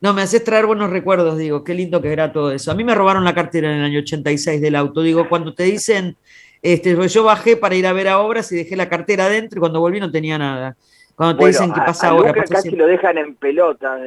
No, 0.00 0.12
me 0.12 0.22
haces 0.22 0.42
traer 0.42 0.66
buenos 0.66 0.90
recuerdos, 0.90 1.38
digo, 1.38 1.62
qué 1.62 1.74
lindo 1.74 2.02
que 2.02 2.12
era 2.12 2.32
todo 2.32 2.50
eso. 2.50 2.72
A 2.72 2.74
mí 2.74 2.82
me 2.82 2.96
robaron 2.96 3.22
la 3.22 3.36
cartera 3.36 3.70
en 3.70 3.78
el 3.78 3.84
año 3.84 4.00
86 4.00 4.60
del 4.60 4.74
auto. 4.74 5.02
Digo, 5.02 5.28
cuando 5.28 5.54
te 5.54 5.62
dicen, 5.62 6.16
este, 6.62 6.96
yo 7.08 7.22
bajé 7.22 7.56
para 7.56 7.76
ir 7.76 7.86
a 7.86 7.92
ver 7.92 8.08
a 8.08 8.18
obras 8.18 8.50
y 8.50 8.56
dejé 8.56 8.74
la 8.74 8.88
cartera 8.88 9.26
adentro 9.26 9.58
y 9.58 9.60
cuando 9.60 9.78
volví 9.78 10.00
no 10.00 10.10
tenía 10.10 10.38
nada. 10.38 10.76
Cuando 11.14 11.38
te 11.38 11.46
dicen 11.46 11.72
que 11.72 11.80
pasa 11.80 12.08
ahora. 12.08 12.34
casi 12.34 12.70
lo 12.72 12.88
dejan 12.88 13.16
en 13.16 13.36
pelota 13.36 14.00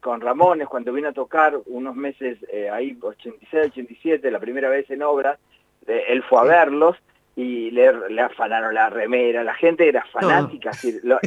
con 0.00 0.20
Ramones 0.20 0.66
cuando 0.66 0.92
vino 0.92 1.10
a 1.10 1.12
tocar 1.12 1.56
unos 1.66 1.94
meses 1.94 2.38
eh, 2.52 2.68
ahí, 2.70 2.98
86, 3.00 3.66
87, 3.70 4.32
la 4.32 4.40
primera 4.40 4.68
vez 4.68 4.90
en 4.90 5.04
obras. 5.04 5.38
Eh, 5.86 6.06
él 6.08 6.24
fue 6.28 6.40
a 6.40 6.42
verlos 6.42 6.96
y 7.36 7.70
le, 7.72 8.10
le, 8.10 8.22
afanaron 8.22 8.74
la 8.74 8.88
remera, 8.90 9.42
la 9.42 9.54
gente 9.54 9.88
era 9.88 10.04
fanática, 10.12 10.70
lo, 11.02 11.18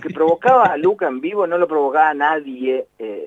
que 0.00 0.10
provocaba 0.10 0.66
a 0.66 0.76
Luca 0.76 1.08
en 1.08 1.20
vivo 1.20 1.46
no 1.46 1.58
lo 1.58 1.66
provocaba 1.66 2.10
a 2.10 2.14
nadie. 2.14 2.86
Eh, 2.98 3.26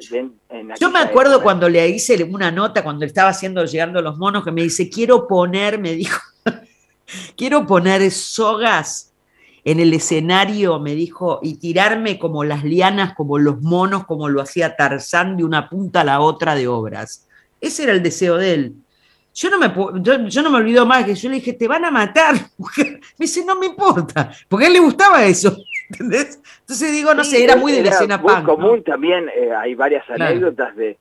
Yo 0.80 0.90
me 0.90 1.00
acuerdo 1.00 1.44
cuando 1.44 1.68
le 1.68 1.86
hice 1.90 2.24
una 2.24 2.50
nota, 2.50 2.82
cuando 2.82 3.06
estaba 3.06 3.30
haciendo 3.30 3.66
Llegando 3.66 4.02
los 4.02 4.18
Monos, 4.18 4.46
que 4.46 4.52
me 4.52 4.64
dice, 4.64 4.90
quiero 4.90 5.28
poner, 5.28 5.80
me 5.80 5.94
dijo, 5.94 6.20
quiero 7.36 7.68
poner 7.68 8.10
sogas 8.10 9.14
en 9.66 9.82
el 9.82 9.94
escenario, 9.94 10.80
me 10.80 10.96
dijo, 10.96 11.42
y 11.44 11.56
tirarme 11.56 12.20
como 12.20 12.46
las 12.46 12.64
lianas, 12.64 13.16
como 13.16 13.38
los 13.38 13.62
monos, 13.62 14.06
como 14.06 14.30
lo 14.30 14.42
hacía 14.42 14.78
Tarzán 14.78 15.36
de 15.36 15.44
una 15.44 15.68
punta 15.68 16.02
a 16.02 16.06
la 16.06 16.22
otra 16.22 16.56
de 16.56 16.70
obras. 16.70 17.28
Ese 17.60 17.84
era 17.84 17.92
el 17.92 18.02
deseo 18.02 18.38
de 18.38 18.54
él. 18.54 18.76
Yo 19.40 19.50
no 19.50 19.58
me, 19.58 19.72
yo, 20.30 20.42
no 20.42 20.52
me 20.52 20.58
olvido 20.58 20.86
más 20.86 21.06
que 21.06 21.16
yo 21.16 21.30
le 21.30 21.36
dije, 21.36 21.54
te 21.54 21.66
van 21.66 21.86
a 21.86 21.92
matar, 21.92 22.36
Me 22.78 23.00
dice, 23.20 23.46
no 23.46 23.56
me 23.56 23.68
importa, 23.68 24.32
porque 24.50 24.66
a 24.66 24.68
él 24.68 24.74
le 24.74 24.80
gustaba 24.82 25.24
eso. 25.24 25.56
¿Entendés? 25.90 26.42
Entonces 26.60 26.92
digo, 26.92 27.14
no 27.14 27.24
sé, 27.24 27.42
era 27.42 27.56
muy 27.56 27.72
de 27.72 27.82
la 27.82 27.92
escena 27.92 28.18
muy 28.18 28.44
común 28.44 28.84
también, 28.84 29.30
eh, 29.34 29.54
hay 29.56 29.76
varias 29.76 30.08
anécdotas 30.10 30.76
de, 30.76 30.98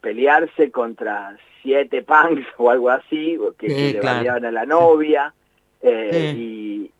pelearse 0.00 0.70
contra 0.70 1.36
siete 1.62 2.02
punks 2.02 2.46
o 2.58 2.70
algo 2.70 2.90
así, 2.90 3.36
que, 3.58 3.68
le 3.68 3.98
claro. 3.98 4.34
a 4.34 4.50
la 4.52 4.64
novia. 4.64 5.34
Eh, 5.82 6.32
y, 6.36 6.90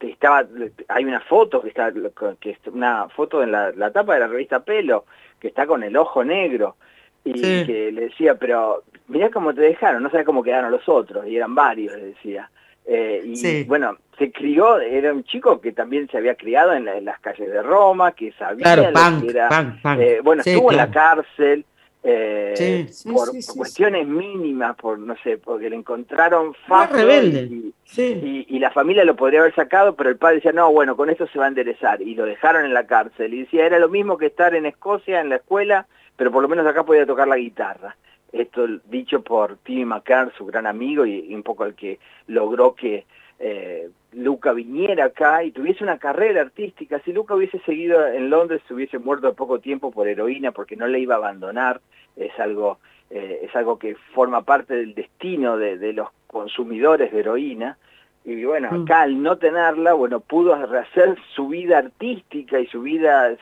estaba, 0.00 0.44
hay 0.88 1.04
una 1.04 1.20
foto 1.20 1.62
que 1.62 1.68
está, 1.68 1.92
que 2.40 2.50
es 2.50 2.58
una 2.66 3.08
foto 3.08 3.42
en 3.42 3.52
la, 3.52 3.90
tapa 3.92 4.14
de 4.14 4.20
la 4.20 4.26
revista 4.26 4.64
Pelo, 4.64 5.04
que 5.38 5.48
está 5.48 5.66
con 5.66 5.84
el 5.84 5.96
ojo 5.96 6.24
negro, 6.24 6.76
y 7.24 7.40
que 7.40 7.92
le 7.92 8.02
decía, 8.08 8.34
pero 8.34 8.82
mirá 9.08 9.30
cómo 9.30 9.54
te 9.54 9.60
dejaron, 9.60 10.02
no 10.02 10.10
sabes 10.10 10.26
cómo 10.26 10.42
quedaron 10.42 10.70
los 10.70 10.88
otros, 10.88 11.26
y 11.26 11.36
eran 11.36 11.54
varios, 11.54 11.94
le 11.94 12.06
decía. 12.06 12.50
Eh, 12.84 13.22
y 13.24 13.64
bueno, 13.64 13.96
se 14.18 14.32
crió, 14.32 14.80
era 14.80 15.12
un 15.12 15.22
chico 15.24 15.60
que 15.60 15.72
también 15.72 16.08
se 16.10 16.18
había 16.18 16.34
criado 16.34 16.72
en, 16.72 17.04
las 17.04 17.20
calles 17.20 17.50
de 17.50 17.62
Roma, 17.62 18.12
que 18.12 18.32
sabía 18.32 18.74
que 18.74 19.28
era, 19.28 19.78
eh, 19.98 20.20
bueno, 20.22 20.42
estuvo 20.44 20.72
en 20.72 20.76
la 20.76 20.90
cárcel, 20.90 21.64
eh, 22.04 22.90
por, 23.04 23.28
cuestiones 23.54 24.08
mínimas, 24.08 24.74
por 24.74 24.98
no 24.98 25.14
sé, 25.22 25.38
porque 25.38 25.70
le 25.70 25.76
encontraron 25.76 26.52
fácil 26.66 27.72
y, 27.96 28.46
y, 28.48 28.58
la 28.58 28.72
familia 28.72 29.04
lo 29.04 29.14
podría 29.14 29.40
haber 29.40 29.54
sacado, 29.54 29.94
pero 29.94 30.10
el 30.10 30.16
padre 30.16 30.36
decía, 30.36 30.50
no, 30.50 30.72
bueno, 30.72 30.96
con 30.96 31.10
esto 31.10 31.28
se 31.28 31.38
va 31.38 31.44
a 31.44 31.48
enderezar, 31.48 32.02
y 32.02 32.16
lo 32.16 32.24
dejaron 32.24 32.64
en 32.64 32.74
la 32.74 32.86
cárcel, 32.86 33.32
y 33.32 33.42
decía, 33.42 33.66
era 33.66 33.78
lo 33.78 33.88
mismo 33.88 34.18
que 34.18 34.26
estar 34.26 34.52
en 34.56 34.66
Escocia, 34.66 35.20
en 35.20 35.28
la 35.28 35.36
escuela, 35.36 35.86
pero 36.16 36.30
por 36.30 36.42
lo 36.42 36.48
menos 36.48 36.66
acá 36.66 36.84
podía 36.84 37.06
tocar 37.06 37.28
la 37.28 37.36
guitarra. 37.36 37.96
Esto 38.32 38.66
dicho 38.86 39.22
por 39.22 39.58
Timmy 39.58 39.84
McCann, 39.84 40.32
su 40.36 40.46
gran 40.46 40.66
amigo, 40.66 41.04
y, 41.04 41.34
un 41.34 41.42
poco 41.42 41.64
el 41.64 41.74
que 41.74 41.98
logró 42.26 42.74
que 42.74 43.04
eh, 43.38 43.90
Luca 44.12 44.52
viniera 44.52 45.06
acá 45.06 45.42
y 45.44 45.50
tuviese 45.50 45.84
una 45.84 45.98
carrera 45.98 46.40
artística. 46.40 47.00
Si 47.00 47.12
Luca 47.12 47.34
hubiese 47.34 47.58
seguido 47.60 48.06
en 48.06 48.30
Londres, 48.30 48.62
se 48.66 48.74
hubiese 48.74 48.98
muerto 48.98 49.26
de 49.26 49.34
poco 49.34 49.58
tiempo 49.58 49.90
por 49.90 50.08
heroína, 50.08 50.52
porque 50.52 50.76
no 50.76 50.86
le 50.86 51.00
iba 51.00 51.14
a 51.14 51.18
abandonar. 51.18 51.80
Es 52.16 52.38
algo, 52.38 52.78
eh, 53.10 53.40
es 53.42 53.54
algo 53.56 53.78
que 53.78 53.96
forma 54.14 54.42
parte 54.42 54.74
del 54.74 54.94
destino 54.94 55.56
de, 55.56 55.92
los 55.92 56.08
consumidores 56.26 57.12
de 57.12 57.20
heroína. 57.20 57.76
Y 58.24 58.44
bueno, 58.44 58.70
mm. 58.70 58.82
acá 58.82 59.02
al 59.02 59.20
no 59.20 59.36
tenerla, 59.36 59.94
bueno, 59.94 60.20
pudo 60.20 60.54
rehacer 60.66 61.16
su 61.34 61.48
vida 61.48 61.78
artística 61.78 62.60
y 62.60 62.66
su 62.66 62.82
vida 62.82 63.36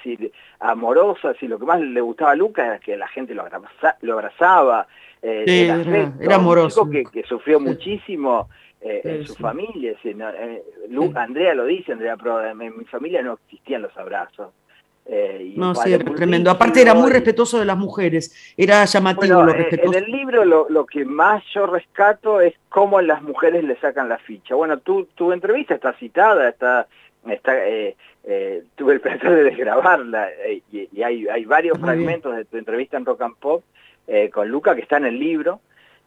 amorosa, 0.59 1.35
si 1.35 1.49
lo 1.49 1.59
que 1.59 1.67
más 1.67 1.81
le 1.81 2.01
gustaba 2.01 2.33
a 2.33 2.37
Luca 2.37 2.65
era 2.65 2.79
que 2.79 2.97
la 2.97 3.09
gente 3.09 3.35
lo, 3.35 3.43
abrazaba. 3.43 4.87
Eh, 5.23 5.69
era, 6.19 6.37
amoroso. 6.37 6.89
que, 6.89 7.05
que 7.05 7.23
sufrió 7.25 7.61
muchísimo 7.61 8.49
eh, 8.81 9.03
en 9.05 9.27
su 9.27 9.35
familia. 9.35 9.95
Eh, 10.03 10.63
Andrea 11.15 11.55
lo 11.55 11.67
dice, 11.67 11.93
Andrea, 11.93 12.17
pero 12.17 12.43
en 12.43 12.79
mi 12.79 12.85
familia 12.87 13.21
no 13.23 13.35
existían 13.35 13.83
los 13.83 13.95
abrazos. 13.99 14.53
Eh, 15.07 15.55
no, 15.57 15.75
sí, 15.75 15.93
era 15.93 16.05
tremendo. 16.05 16.51
Aparte 16.51 16.83
era 16.83 16.95
muy 16.95 17.11
respetuoso 17.11 17.59
de 17.59 17.65
las 17.65 17.77
mujeres, 17.77 18.55
era 18.57 18.85
llamativo 18.85 19.43
lo 19.43 19.53
respetuoso. 19.53 19.99
En 19.99 20.05
el 20.05 20.11
libro 20.11 20.45
lo, 20.45 20.87
que 20.87 21.05
más 21.05 21.43
yo 21.53 21.67
rescato 21.67 22.41
es 22.41 22.55
cómo 22.69 23.01
las 23.01 23.23
mujeres 23.23 23.65
le 23.65 23.77
sacan 23.81 24.09
la 24.09 24.19
ficha. 24.19 24.55
Bueno, 24.55 24.79
tu, 24.79 25.07
tu 25.15 25.33
entrevista 25.33 25.75
está 25.75 25.93
citada, 25.95 26.49
está, 26.49 26.87
está 27.29 27.55
tuve 28.77 28.95
el 28.95 29.01
placer 29.01 29.31
de 29.31 29.45
desgrabarla 29.45 30.29
y, 30.71 31.03
hay, 31.03 31.27
hay 31.27 31.45
varios 31.45 31.79
fragmentos 31.79 32.37
de 32.37 32.45
tu 32.45 32.57
entrevista 32.57 32.97
en 32.97 33.05
Rock 33.05 33.23
and 33.23 33.37
Pop 33.37 33.65
con 34.33 34.49
Luca 34.49 34.75
que 34.75 34.83
está 34.83 34.99
en 34.99 35.07
el 35.07 35.19
libro. 35.19 35.61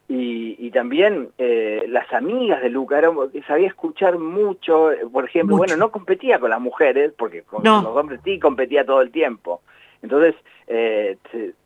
Y, 0.10 0.70
también 0.72 1.30
eh, 1.38 1.86
las 1.88 2.12
amigas 2.14 2.62
de 2.62 2.70
Luca, 2.70 2.98
era, 2.98 3.12
sabía 3.48 3.68
escuchar 3.68 4.18
mucho, 4.18 4.90
por 5.12 5.26
ejemplo, 5.26 5.56
bueno, 5.56 5.78
no 5.78 5.92
competía 5.92 6.40
con 6.40 6.50
las 6.50 6.60
mujeres, 6.60 7.14
porque 7.18 7.44
con 7.44 7.64
los 7.64 7.86
hombres 7.86 8.20
sí 8.24 8.40
competía 8.40 8.86
todo 8.86 9.02
el 9.02 9.12
tiempo. 9.12 9.62
Entonces, 10.02 10.36
eh, 10.68 11.18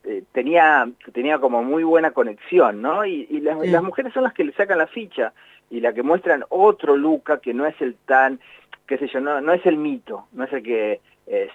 eh, 0.04 0.24
tenía, 0.34 0.88
tenía 1.14 1.40
como 1.40 1.64
muy 1.64 1.84
buena 1.84 2.12
conexión, 2.12 2.82
¿no? 2.82 3.06
Y, 3.06 3.26
las, 3.42 3.84
mujeres 3.84 4.14
son 4.14 4.24
las 4.24 4.34
que 4.34 4.44
le 4.44 4.54
sacan 4.54 4.78
la 4.78 4.88
ficha 4.88 5.34
y 5.70 5.80
la 5.80 5.94
que 5.94 6.04
muestran 6.04 6.44
otro 6.50 6.96
Luca 6.96 7.40
que 7.40 7.54
no 7.54 7.66
es 7.66 7.80
el 7.82 7.96
tan, 8.06 8.40
qué 8.86 8.98
sé 8.98 9.08
yo, 9.08 9.20
no, 9.20 9.42
no 9.42 9.54
es 9.54 9.66
el 9.66 9.78
mito, 9.78 10.28
no 10.34 10.44
es 10.44 10.54
el 10.54 10.64
que 10.64 11.02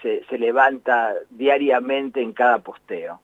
se, 0.03 0.25
se 0.29 0.39
levanta 0.39 1.15
diariamente 1.31 2.21
en 2.21 2.33
cada 2.33 2.59
posteo. 2.59 3.21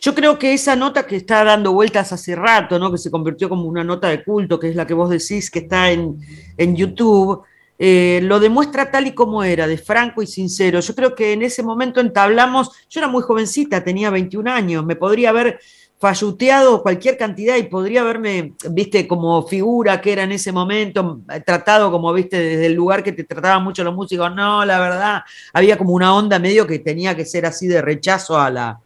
Yo 0.00 0.14
creo 0.14 0.38
que 0.38 0.52
esa 0.52 0.76
nota 0.76 1.06
que 1.06 1.16
está 1.16 1.44
dando 1.44 1.72
vueltas 1.72 2.12
hace 2.12 2.34
rato, 2.34 2.78
¿no? 2.78 2.90
que 2.90 2.98
se 2.98 3.10
convirtió 3.10 3.48
como 3.48 3.64
una 3.64 3.84
nota 3.84 4.08
de 4.08 4.22
culto, 4.24 4.58
que 4.58 4.68
es 4.68 4.76
la 4.76 4.86
que 4.86 4.94
vos 4.94 5.10
decís 5.10 5.50
que 5.50 5.60
está 5.60 5.90
en, 5.90 6.18
YouTube, 6.76 7.42
eh, 7.78 8.20
lo 8.22 8.40
demuestra 8.40 8.90
tal 8.90 9.06
y 9.06 9.14
como 9.14 9.42
era, 9.42 9.66
de 9.66 9.78
franco 9.78 10.22
y 10.22 10.26
sincero. 10.26 10.80
Yo 10.80 10.94
creo 10.94 11.14
que 11.14 11.32
en 11.32 11.42
ese 11.42 11.62
momento 11.62 12.00
entablamos, 12.00 12.70
yo 12.88 13.00
era 13.00 13.08
muy 13.08 13.22
jovencita, 13.22 13.82
tenía 13.82 14.10
21 14.10 14.50
años, 14.50 14.84
me 14.84 14.96
podría 14.96 15.30
haber 15.30 15.60
falluteado 15.98 16.82
cualquier 16.82 17.18
cantidad 17.18 17.56
y 17.56 17.64
podría 17.64 18.00
haberme, 18.00 18.54
viste, 18.70 19.06
como 19.06 19.46
figura 19.46 20.00
que 20.00 20.12
era 20.12 20.22
en 20.22 20.32
ese 20.32 20.50
momento, 20.50 21.20
tratado 21.44 21.90
como, 21.90 22.10
viste, 22.14 22.38
desde 22.38 22.66
el 22.66 22.72
lugar 22.72 23.02
que 23.02 23.12
te 23.12 23.24
trataban 23.24 23.62
mucho 23.62 23.84
los 23.84 23.94
músicos. 23.94 24.34
No, 24.34 24.64
la 24.64 24.80
verdad, 24.80 25.22
había 25.52 25.76
como 25.76 25.92
una 25.92 26.14
onda 26.14 26.38
medio 26.38 26.66
que 26.66 26.78
tenía 26.78 27.14
que 27.14 27.26
ser 27.26 27.44
así 27.44 27.68
de 27.68 27.82
rechazo 27.82 28.38
a 28.38 28.48
la, 28.48 28.80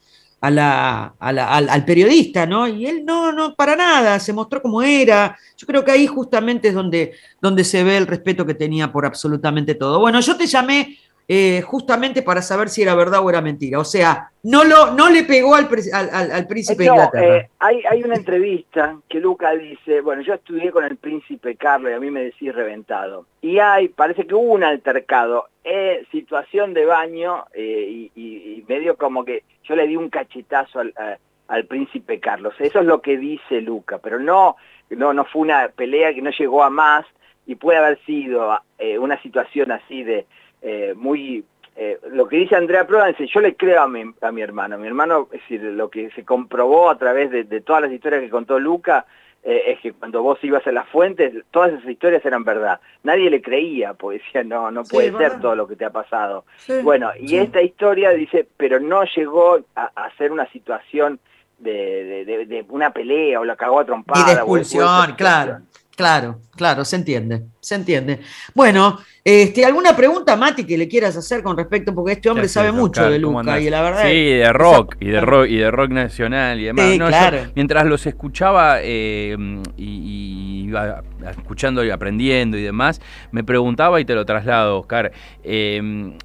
a 0.44 0.50
la, 0.50 1.14
al, 1.18 1.84
periodista, 1.86 2.44
¿no? 2.44 2.68
Y 2.68 2.84
él 2.84 3.02
no, 3.02 3.32
no, 3.32 3.54
para 3.54 3.74
nada, 3.74 4.20
se 4.20 4.34
mostró 4.34 4.60
como 4.60 4.82
era. 4.82 5.38
Yo 5.56 5.66
creo 5.66 5.82
que 5.82 5.90
ahí 5.90 6.06
justamente 6.06 6.68
es 6.68 6.74
donde, 6.74 7.12
donde 7.40 7.64
se 7.64 7.82
ve 7.82 7.96
el 7.96 8.06
respeto 8.06 8.44
que 8.44 8.52
tenía 8.52 8.92
por 8.92 9.06
absolutamente 9.06 9.74
todo. 9.74 10.00
Bueno, 10.00 10.20
yo 10.20 10.36
te 10.36 10.46
llamé 10.46 10.98
eh, 11.26 11.62
justamente 11.62 12.22
para 12.22 12.42
saber 12.42 12.68
si 12.68 12.82
era 12.82 12.94
verdad 12.94 13.24
o 13.24 13.30
era 13.30 13.40
mentira. 13.40 13.78
O 13.78 13.84
sea, 13.84 14.30
no, 14.42 14.64
lo, 14.64 14.92
no 14.92 15.08
le 15.08 15.24
pegó 15.24 15.54
al, 15.54 15.68
al, 15.92 16.46
príncipe 16.46 16.84
Inglaterra. 16.84 17.36
Eh, 17.36 17.50
hay, 17.58 17.82
hay 17.88 18.02
una 18.02 18.16
entrevista 18.16 18.98
que 19.08 19.20
Luca 19.20 19.52
dice, 19.52 20.02
bueno, 20.02 20.22
yo 20.22 20.34
estudié 20.34 20.70
con 20.70 20.84
el 20.84 20.96
príncipe 20.96 21.56
Carlos 21.56 21.92
y 21.92 21.94
a 21.94 22.00
mí 22.00 22.10
me 22.10 22.24
decís 22.24 22.54
reventado. 22.54 23.26
Y 23.40 23.58
hay, 23.58 23.88
parece 23.88 24.26
que 24.26 24.34
hubo 24.34 24.52
un 24.52 24.64
altercado, 24.64 25.48
eh, 25.64 26.04
situación 26.12 26.74
de 26.74 26.84
baño 26.84 27.44
y, 27.56 28.10
y 28.14 28.64
medio 28.68 28.96
como 28.96 29.24
que 29.24 29.44
yo 29.64 29.76
le 29.76 29.86
di 29.86 29.96
un 29.96 30.10
cachetazo 30.10 30.80
al, 30.80 31.64
príncipe 31.66 32.20
Carlos. 32.20 32.54
Eso 32.58 32.80
es 32.80 32.86
lo 32.86 33.00
que 33.00 33.16
dice 33.16 33.60
Luca, 33.60 33.98
pero 33.98 34.18
no, 34.18 34.56
no, 34.90 35.12
no 35.12 35.24
fue 35.24 35.42
una 35.42 35.68
pelea 35.68 36.12
que 36.14 36.22
no 36.22 36.30
llegó 36.30 36.62
a 36.62 36.70
más 36.70 37.06
y 37.46 37.54
puede 37.54 37.78
haber 37.78 37.98
sido 38.04 38.58
eh, 38.78 38.98
una 38.98 39.20
situación 39.22 39.72
así 39.72 40.02
de 40.02 40.26
eh, 40.64 40.94
muy... 40.96 41.44
Eh, 41.76 41.98
lo 42.12 42.28
que 42.28 42.36
dice 42.36 42.54
Andrea 42.54 42.86
Provence, 42.86 43.26
yo 43.26 43.40
le 43.40 43.56
creo 43.56 43.82
a 43.82 43.88
mi, 43.88 44.04
a 44.20 44.30
mi 44.30 44.42
hermano. 44.42 44.78
Mi 44.78 44.86
hermano, 44.86 45.28
es 45.32 45.40
decir, 45.40 45.60
lo 45.62 45.90
que 45.90 46.10
se 46.12 46.24
comprobó 46.24 46.88
a 46.88 46.98
través 46.98 47.30
de, 47.30 47.44
de 47.44 47.60
todas 47.60 47.82
las 47.82 47.92
historias 47.92 48.22
que 48.22 48.30
contó 48.30 48.60
Luca, 48.60 49.06
eh, 49.46 49.72
es 49.72 49.80
que 49.80 49.92
cuando 49.92 50.22
vos 50.22 50.38
ibas 50.42 50.66
a 50.66 50.72
las 50.72 50.88
fuentes, 50.88 51.34
todas 51.50 51.74
esas 51.74 51.90
historias 51.90 52.24
eran 52.24 52.44
verdad. 52.44 52.80
Nadie 53.02 53.28
le 53.28 53.42
creía, 53.42 53.92
porque 53.92 54.18
decía, 54.18 54.42
no, 54.42 54.70
no 54.70 54.84
puede 54.84 55.12
ser 55.18 55.38
todo 55.38 55.54
lo 55.54 55.68
que 55.68 55.76
te 55.76 55.84
ha 55.84 55.90
pasado. 55.90 56.46
bueno, 56.82 57.10
y 57.20 57.36
esta 57.36 57.60
historia 57.60 58.10
dice, 58.10 58.48
pero 58.56 58.80
no 58.80 59.04
llegó 59.04 59.58
a, 59.76 60.10
ser 60.16 60.32
una 60.32 60.50
situación 60.50 61.20
de, 61.58 62.24
de, 62.24 62.64
una 62.70 62.90
pelea 62.90 63.38
o 63.38 63.44
la 63.44 63.56
cagó 63.56 63.80
a 63.80 63.84
trompada. 63.84 64.22
Y 64.22 64.24
de 64.24 64.32
expulsión, 64.32 65.14
claro. 65.14 65.58
Claro, 65.96 66.40
claro, 66.56 66.84
se 66.84 66.96
entiende, 66.96 67.44
se 67.60 67.76
entiende. 67.76 68.20
Bueno, 68.52 68.98
este, 69.22 69.64
¿alguna 69.64 69.96
pregunta, 69.96 70.34
Mati, 70.34 70.64
que 70.64 70.76
le 70.76 70.88
quieras 70.88 71.16
hacer 71.16 71.42
con 71.42 71.56
respecto? 71.56 71.94
Porque 71.94 72.12
este 72.12 72.28
hombre 72.28 72.48
sabe 72.48 72.72
mucho 72.72 73.08
de 73.08 73.18
Luca 73.20 73.60
y 73.60 73.70
la 73.70 73.80
verdad. 73.80 74.02
Sí, 74.02 74.24
de 74.24 74.52
rock, 74.52 74.96
y 74.98 75.06
de 75.06 75.20
rock, 75.20 75.46
y 75.48 75.56
de 75.58 75.70
rock 75.70 75.90
nacional 75.90 76.60
y 76.60 76.64
demás. 76.64 76.96
claro. 76.96 77.38
mientras 77.54 77.86
los 77.86 78.06
escuchaba 78.06 78.78
eh, 78.82 79.36
y, 79.76 80.64
iba 80.66 81.02
escuchando 81.30 81.84
y 81.84 81.90
aprendiendo 81.90 82.58
y 82.58 82.62
demás, 82.62 83.00
me 83.30 83.44
preguntaba 83.44 84.00
y 84.00 84.04
te 84.04 84.14
lo 84.14 84.26
traslado, 84.26 84.80
Oscar. 84.80 85.12
Eh, 85.44 86.16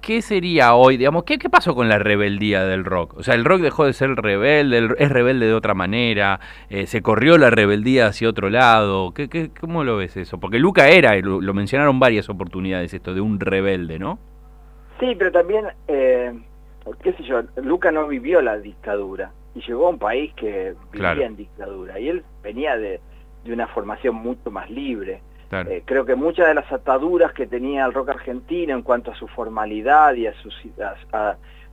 ¿qué 0.00 0.22
sería 0.22 0.74
hoy? 0.74 0.96
Digamos, 0.96 1.24
¿qué, 1.24 1.38
¿qué, 1.38 1.48
pasó 1.48 1.74
con 1.74 1.88
la 1.88 1.98
rebeldía 1.98 2.64
del 2.64 2.84
rock? 2.84 3.14
O 3.16 3.22
sea, 3.22 3.34
el 3.34 3.44
rock 3.44 3.60
dejó 3.62 3.86
de 3.86 3.92
ser 3.92 4.10
rebelde, 4.16 4.88
es 4.98 5.08
rebelde 5.10 5.46
de 5.46 5.54
otra 5.54 5.74
manera, 5.74 6.40
eh, 6.68 6.86
se 6.86 7.02
corrió 7.02 7.38
la 7.38 7.50
rebeldía 7.50 8.06
hacia 8.06 8.28
otro 8.28 8.50
lado. 8.50 9.12
¿Qué, 9.14 9.28
qué, 9.28 9.50
cómo 9.58 9.84
lo 9.84 9.96
ves 9.96 10.16
eso? 10.16 10.38
Porque 10.40 10.58
Luca 10.58 10.88
era, 10.88 11.16
lo, 11.20 11.40
lo, 11.40 11.54
mencionaron 11.54 11.98
varias 12.00 12.28
oportunidades 12.28 12.92
esto, 12.92 13.14
de 13.14 13.20
un 13.20 13.40
rebelde, 13.40 13.98
¿no? 13.98 14.18
Sí, 15.00 15.14
pero 15.18 15.32
también, 15.32 15.66
eh, 15.88 16.32
qué 17.02 17.12
sé 17.14 17.22
yo, 17.24 17.42
Luca 17.56 17.90
no 17.90 18.06
vivió 18.08 18.40
la 18.42 18.58
dictadura 18.58 19.32
y 19.54 19.60
llegó 19.60 19.86
a 19.86 19.90
un 19.90 19.98
país 19.98 20.32
que 20.34 20.74
vivía 20.92 21.26
en 21.26 21.36
dictadura 21.36 21.98
y 21.98 22.08
él 22.08 22.24
venía 22.42 22.76
de, 22.76 23.00
de 23.44 23.52
una 23.52 23.66
formación 23.68 24.14
mucho 24.16 24.50
más 24.50 24.70
libre. 24.70 25.20
Eh, 25.52 25.82
creo 25.84 26.06
que 26.06 26.14
muchas 26.14 26.48
de 26.48 26.54
las 26.54 26.70
ataduras 26.72 27.32
que 27.32 27.46
tenía 27.46 27.84
el 27.84 27.92
rock 27.92 28.10
argentino 28.10 28.74
en 28.74 28.82
cuanto 28.82 29.10
a 29.10 29.14
su 29.14 29.28
formalidad 29.28 30.14
y 30.14 30.26
a, 30.26 30.32
su, 30.34 30.48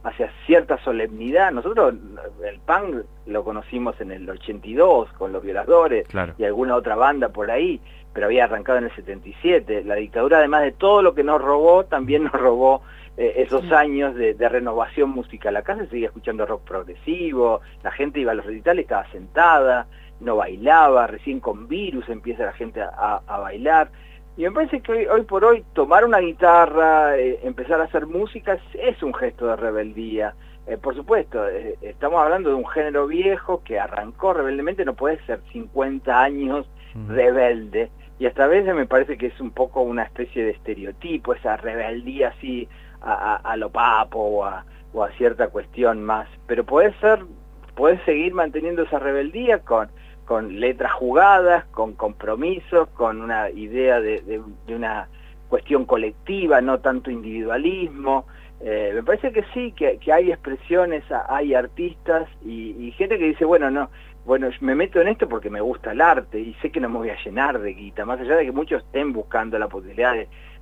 hacia 0.04 0.32
cierta 0.46 0.78
solemnidad, 0.84 1.52
nosotros 1.52 1.94
el 2.46 2.60
punk 2.60 3.06
lo 3.26 3.44
conocimos 3.46 4.00
en 4.02 4.12
el 4.12 4.30
82 4.30 5.14
con 5.14 5.32
los 5.32 5.42
violadores 5.42 6.08
y 6.38 6.44
alguna 6.44 6.76
otra 6.76 6.96
banda 6.96 7.30
por 7.30 7.52
ahí, 7.52 7.80
pero 8.12 8.26
había 8.26 8.46
arrancado 8.46 8.80
en 8.80 8.86
el 8.86 8.96
77. 8.96 9.84
La 9.86 9.96
dictadura, 9.96 10.40
además 10.40 10.64
de 10.64 10.74
todo 10.74 11.02
lo 11.02 11.16
que 11.16 11.24
nos 11.24 11.42
robó, 11.42 11.86
también 11.86 12.26
nos 12.26 12.34
robó 12.34 12.82
eh, 13.18 13.44
esos 13.44 13.70
años 13.72 14.16
de, 14.16 14.34
renovación 14.50 15.10
musical. 15.10 15.56
Acá 15.58 15.78
se 15.78 15.88
seguía 15.88 16.08
escuchando 16.08 16.46
rock 16.46 16.64
progresivo, 16.64 17.62
la 17.84 17.92
gente 17.92 18.20
iba 18.20 18.32
a 18.32 18.36
los 18.36 18.46
recitales, 18.46 18.84
estaba 18.84 19.10
sentada, 19.12 19.88
no 20.20 20.36
bailaba, 20.36 21.08
recién 21.08 21.40
con 21.40 21.68
virus 21.68 22.08
empieza 22.10 22.46
la 22.46 22.54
gente 22.54 22.82
a, 22.82 23.22
bailar. 23.28 23.90
Y 24.38 24.44
me 24.44 24.52
parece 24.52 24.82
que 24.82 25.10
hoy, 25.10 25.24
por 25.24 25.44
hoy 25.44 25.64
tomar 25.74 26.06
una 26.06 26.20
guitarra, 26.20 27.18
eh, 27.18 27.40
empezar 27.44 27.82
a 27.82 27.86
hacer 27.86 28.06
música 28.06 28.58
es, 28.74 29.04
un 29.04 29.14
gesto 29.14 29.48
de 29.48 29.56
rebeldía. 29.56 30.34
Eh, 30.68 30.78
por 30.78 30.96
supuesto, 30.96 31.46
estamos 31.82 32.22
hablando 32.22 32.50
de 32.50 32.56
un 32.56 32.68
género 32.68 33.08
viejo 33.08 33.62
que 33.64 33.80
arrancó 33.80 34.34
rebeldemente, 34.34 34.86
no 34.86 34.94
puede 34.94 35.24
ser 35.26 35.42
50 35.52 36.22
años 36.22 36.70
mm. 36.94 37.10
rebelde. 37.10 37.90
Y 38.20 38.26
hasta 38.26 38.44
a 38.44 38.48
veces 38.48 38.76
me 38.76 38.86
parece 38.86 39.18
que 39.18 39.28
es 39.28 39.40
un 39.40 39.52
poco 39.52 39.82
una 39.82 40.04
especie 40.04 40.44
de 40.44 40.52
estereotipo, 40.52 41.34
esa 41.34 41.56
rebeldía 41.56 42.30
así 42.30 42.68
a, 43.02 43.56
lo 43.56 43.70
papo 43.70 44.20
o 44.20 44.46
a, 44.46 44.66
cierta 45.18 45.48
cuestión 45.48 46.04
más. 46.04 46.28
Pero 46.46 46.66
puede 46.66 46.94
ser, 47.00 47.20
puedes 47.76 48.02
seguir 48.04 48.34
manteniendo 48.34 48.84
esa 48.84 49.00
rebeldía 49.00 49.60
con, 49.60 49.90
con 50.30 50.60
letras 50.60 50.94
jugadas, 50.94 51.66
con 51.72 51.94
compromisos, 51.94 52.88
con 52.90 53.20
una 53.20 53.50
idea 53.50 54.00
de, 54.00 54.40
una 54.68 55.08
cuestión 55.50 55.86
colectiva, 55.86 56.62
no 56.62 56.82
tanto 56.82 57.10
individualismo. 57.10 58.28
Eh, 58.62 58.92
me 58.94 59.02
parece 59.02 59.32
que 59.32 59.44
sí, 59.56 59.72
que, 59.72 59.98
hay 60.14 60.32
expresiones, 60.32 61.04
hay 61.28 61.56
artistas 61.56 62.30
y, 62.46 62.94
gente 62.96 63.18
que 63.18 63.26
dice, 63.26 63.44
bueno, 63.44 63.72
no, 63.72 63.90
bueno, 64.24 64.50
me 64.60 64.76
meto 64.76 65.02
en 65.02 65.08
esto 65.08 65.28
porque 65.28 65.50
me 65.50 65.62
gusta 65.62 65.94
el 65.94 66.02
arte 66.02 66.40
y 66.40 66.54
sé 66.62 66.72
que 66.72 66.80
no 66.80 66.90
me 66.90 67.00
voy 67.00 67.10
a 67.10 67.18
llenar 67.24 67.58
de 67.60 67.74
guita, 67.74 68.06
más 68.06 68.20
allá 68.20 68.36
de 68.36 68.46
que 68.46 68.52
muchos 68.52 68.84
estén 68.84 69.12
buscando 69.12 69.58
la 69.58 69.68
posibilidad 69.68 70.14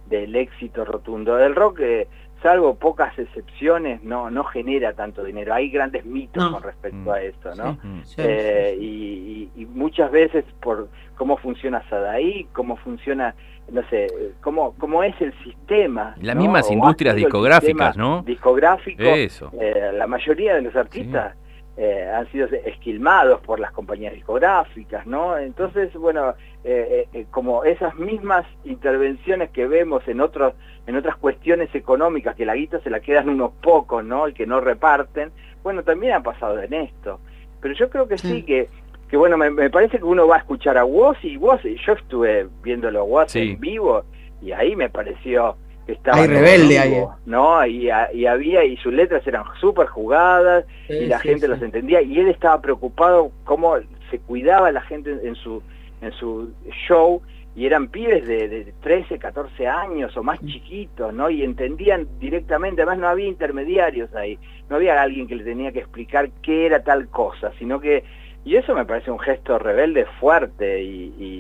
del 0.06 0.36
éxito 0.38 0.86
rotundo 0.86 1.36
del 1.36 1.54
rock, 1.54 1.82
eh, 1.82 2.08
salvo 2.42 2.76
pocas 2.76 3.18
excepciones, 3.18 4.04
no, 4.04 4.30
no 4.30 4.44
genera 4.44 4.94
tanto 4.94 5.24
dinero. 5.24 5.54
Hay 5.54 5.70
grandes 5.70 6.06
mitos 6.06 6.52
con 6.52 6.64
respecto 6.64 7.12
a 7.12 7.22
esto, 7.22 7.56
¿no? 7.56 7.78
Eh, 8.18 8.78
y, 8.80 9.68
muchas 9.74 10.12
veces 10.12 10.44
por 10.62 10.90
cómo 11.16 11.38
funciona 11.38 11.84
Sadaí, 11.90 12.48
cómo 12.54 12.78
funciona, 12.78 13.36
no 13.72 13.88
sé, 13.90 14.08
cómo, 14.42 14.74
cómo 14.78 15.04
es 15.04 15.20
el 15.22 15.34
sistema. 15.44 16.16
Las 16.20 16.36
mismas 16.36 16.70
industrias 16.72 17.16
discográficas, 17.16 17.96
¿no? 17.96 18.24
Discográfico. 18.24 19.04
Eso. 19.04 19.52
Eh, 19.60 19.92
la 19.94 20.08
mayoría 20.08 20.56
de 20.56 20.62
los 20.62 20.76
artistas 20.76 21.36
eh, 21.78 22.10
han 22.12 22.30
sido 22.32 22.48
esquilmados 22.66 23.40
por 23.42 23.60
las 23.60 23.72
compañías 23.72 24.14
discográficas, 24.14 25.06
¿no? 25.06 25.38
Entonces, 25.38 25.94
bueno, 25.94 26.34
eh, 26.64 27.08
eh, 27.14 27.26
como 27.30 27.64
esas 27.66 27.96
mismas 27.96 28.48
intervenciones 28.66 29.52
que 29.52 29.68
vemos 29.68 30.08
en 30.08 30.20
otros 30.20 30.56
en 30.88 30.96
otras 30.96 31.18
cuestiones 31.18 31.74
económicas, 31.76 32.36
que 32.36 32.46
la 32.46 32.56
guita 32.56 32.80
se 32.80 32.90
la 32.90 33.00
quedan 33.00 33.30
unos 33.30 33.52
pocos, 33.62 34.04
¿no? 34.04 34.28
Y 34.28 34.34
que 34.34 34.48
no 34.48 34.60
reparten, 34.60 35.32
bueno, 35.62 35.84
también 35.84 36.14
ha 36.14 36.24
pasado 36.24 36.60
en 36.62 36.74
esto. 36.74 37.20
Pero 37.62 37.74
yo 37.76 37.90
creo 37.90 38.08
que 38.08 38.18
sí, 38.18 38.44
que, 38.44 38.70
que 39.10 39.18
bueno, 39.18 39.38
me, 39.38 39.70
parece 39.70 39.98
que 39.98 40.06
uno 40.06 40.28
va 40.28 40.38
a 40.38 40.40
escuchar 40.40 40.78
a 40.78 40.86
Woz 40.86 41.24
y 41.24 41.38
Woz, 41.38 41.62
yo 41.64 41.94
estuve 41.94 42.48
viéndolo 42.64 43.02
a 43.02 43.04
Woz 43.04 43.36
en 43.36 43.60
vivo, 43.60 44.04
y 44.42 44.52
ahí 44.54 44.76
me 44.76 44.90
pareció 44.90 45.58
estaba 45.88 46.18
Hay 46.18 46.28
rebelde 46.28 46.80
ahí. 46.80 47.04
¿no? 47.26 47.66
Y, 47.66 47.90
y, 48.14 48.26
había, 48.26 48.64
y 48.66 48.78
sus 48.78 48.94
letras 48.94 49.26
eran 49.26 49.44
súper 49.60 49.88
jugadas, 49.88 50.66
y 50.90 51.06
la 51.06 51.20
gente 51.20 51.48
los 51.48 51.62
entendía, 51.62 52.02
y 52.02 52.20
él 52.20 52.28
estaba 52.28 52.62
preocupado 52.62 53.32
cómo 53.44 53.76
se 54.10 54.20
cuidaba 54.20 54.72
la 54.72 54.82
gente 54.82 55.18
en 55.24 55.36
su, 55.36 55.62
en 56.02 56.12
su 56.14 56.52
show, 56.88 57.22
y 57.56 57.66
eran 57.66 57.88
pibes 57.88 58.28
de, 58.28 58.48
de 58.48 58.74
13, 58.82 59.18
14 59.18 59.68
años 59.68 60.16
o 60.16 60.22
más 60.22 60.40
chiquitos, 60.46 61.12
¿no? 61.12 61.28
Y 61.30 61.44
entendían 61.44 62.08
directamente, 62.20 62.84
además 62.84 63.00
no 63.00 63.08
había 63.08 63.28
intermediarios 63.28 64.14
ahí, 64.14 64.38
no 64.70 64.76
había 64.76 65.02
alguien 65.02 65.28
que 65.28 65.36
le 65.36 65.44
tenía 65.44 65.72
que 65.72 65.80
explicar 65.80 66.30
qué 66.44 66.68
era 66.68 66.84
tal 66.84 67.08
cosa, 67.08 67.52
sino 67.58 67.80
que, 67.80 68.04
y 68.46 68.56
eso 68.56 68.76
me 68.76 68.86
parece 68.86 69.10
un 69.10 69.18
gesto 69.18 69.58
rebelde 69.58 70.06
fuerte 70.20 70.84
y, 70.84 71.16
y 71.18 71.40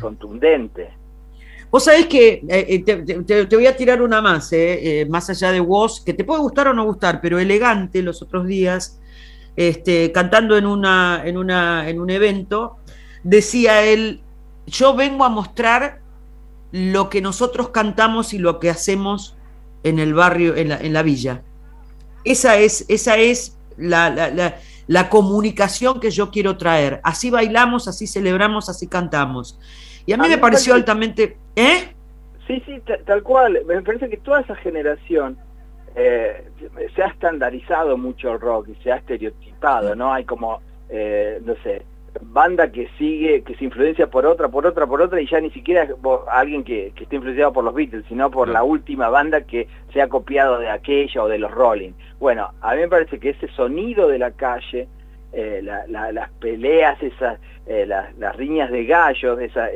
contundente. 0.00 0.99
Vos 1.70 1.84
sabés 1.84 2.06
que 2.06 2.42
eh, 2.48 2.84
eh, 2.86 3.44
te, 3.46 3.56
voy 3.56 3.66
a 3.66 3.76
tirar 3.76 4.02
una 4.02 4.20
más, 4.20 4.52
eh, 4.52 5.06
más 5.08 5.30
allá 5.30 5.52
de 5.52 5.60
vos, 5.60 6.00
que 6.04 6.14
te 6.14 6.24
puede 6.24 6.40
gustar 6.40 6.68
o 6.68 6.74
no 6.74 6.84
gustar, 6.84 7.20
pero 7.20 7.38
elegante 7.38 8.02
los 8.02 8.22
otros 8.22 8.46
días, 8.46 8.98
este, 9.56 10.10
cantando 10.10 10.56
en, 10.56 10.66
una, 10.66 11.22
en, 11.24 11.36
una, 11.36 11.88
en 11.88 12.00
un 12.00 12.10
evento, 12.10 12.78
decía 13.22 13.82
él, 13.82 14.20
yo 14.66 14.96
vengo 14.96 15.24
a 15.24 15.28
mostrar 15.28 16.00
lo 16.72 17.08
que 17.08 17.20
nosotros 17.20 17.68
cantamos 17.70 18.34
y 18.34 18.38
lo 18.38 18.58
que 18.58 18.70
hacemos 18.70 19.36
en 19.84 19.98
el 19.98 20.12
barrio, 20.12 20.56
en 20.56 20.70
la, 20.70 20.78
en 20.78 20.92
la 20.92 21.02
villa. 21.02 21.42
Esa 22.24 22.56
es, 22.58 22.84
esa 22.88 23.16
es 23.16 23.56
la, 23.76 24.10
la, 24.10 24.56
la 24.88 25.08
comunicación 25.08 26.00
que 26.00 26.10
yo 26.10 26.32
quiero 26.32 26.56
traer. 26.56 27.00
Así 27.04 27.30
bailamos, 27.30 27.86
así 27.86 28.08
celebramos, 28.08 28.68
así 28.68 28.88
cantamos. 28.88 29.56
Y 30.04 30.12
a 30.12 30.16
mí, 30.16 30.28
me 30.28 30.38
pareció 30.38 30.74
altamente... 30.74 31.38
¿Eh? 31.56 31.94
Sí, 32.46 32.62
sí, 32.66 32.82
tal 33.04 33.22
cual. 33.22 33.60
Me 33.66 33.82
parece 33.82 34.08
que 34.08 34.16
toda 34.16 34.40
esa 34.40 34.56
generación 34.56 35.38
eh, 35.94 36.48
se 36.94 37.02
ha 37.02 37.08
estandarizado 37.08 37.96
mucho 37.96 38.32
el 38.32 38.40
rock 38.40 38.68
y 38.68 38.74
se 38.82 38.92
ha 38.92 38.96
estereotipado, 38.96 39.94
¿no? 39.94 40.12
Hay 40.12 40.24
como, 40.24 40.60
eh, 40.88 41.40
no 41.44 41.54
sé, 41.62 41.82
banda 42.22 42.70
que 42.72 42.88
sigue, 42.98 43.42
que 43.42 43.54
se 43.56 43.64
influencia 43.64 44.08
por 44.08 44.26
otra, 44.26 44.48
por 44.48 44.66
otra, 44.66 44.86
por 44.86 45.00
otra, 45.00 45.20
y 45.20 45.28
ya 45.28 45.40
ni 45.40 45.50
siquiera 45.50 45.88
alguien 46.28 46.64
que, 46.64 46.92
que 46.94 47.04
esté 47.04 47.16
influenciado 47.16 47.52
por 47.52 47.64
los 47.64 47.74
Beatles, 47.74 48.04
sino 48.08 48.30
por 48.30 48.48
la 48.48 48.62
última 48.62 49.08
banda 49.08 49.42
que 49.42 49.68
se 49.92 50.02
ha 50.02 50.08
copiado 50.08 50.58
de 50.58 50.68
aquella 50.68 51.22
o 51.22 51.28
de 51.28 51.38
los 51.38 51.50
Rolling. 51.50 51.92
Bueno, 52.18 52.50
a 52.60 52.74
mí 52.74 52.80
me 52.80 52.88
parece 52.88 53.20
que 53.20 53.30
ese 53.30 53.48
sonido 53.48 54.08
de 54.08 54.18
la 54.18 54.32
calle 54.32 54.88
eh, 55.32 55.62
las 55.62 56.30
peleas, 56.40 57.00
esas, 57.02 57.38
eh, 57.66 57.86
las, 57.86 58.36
riñas 58.36 58.70
de 58.70 58.84
gallos, 58.84 59.40
esa, 59.40 59.68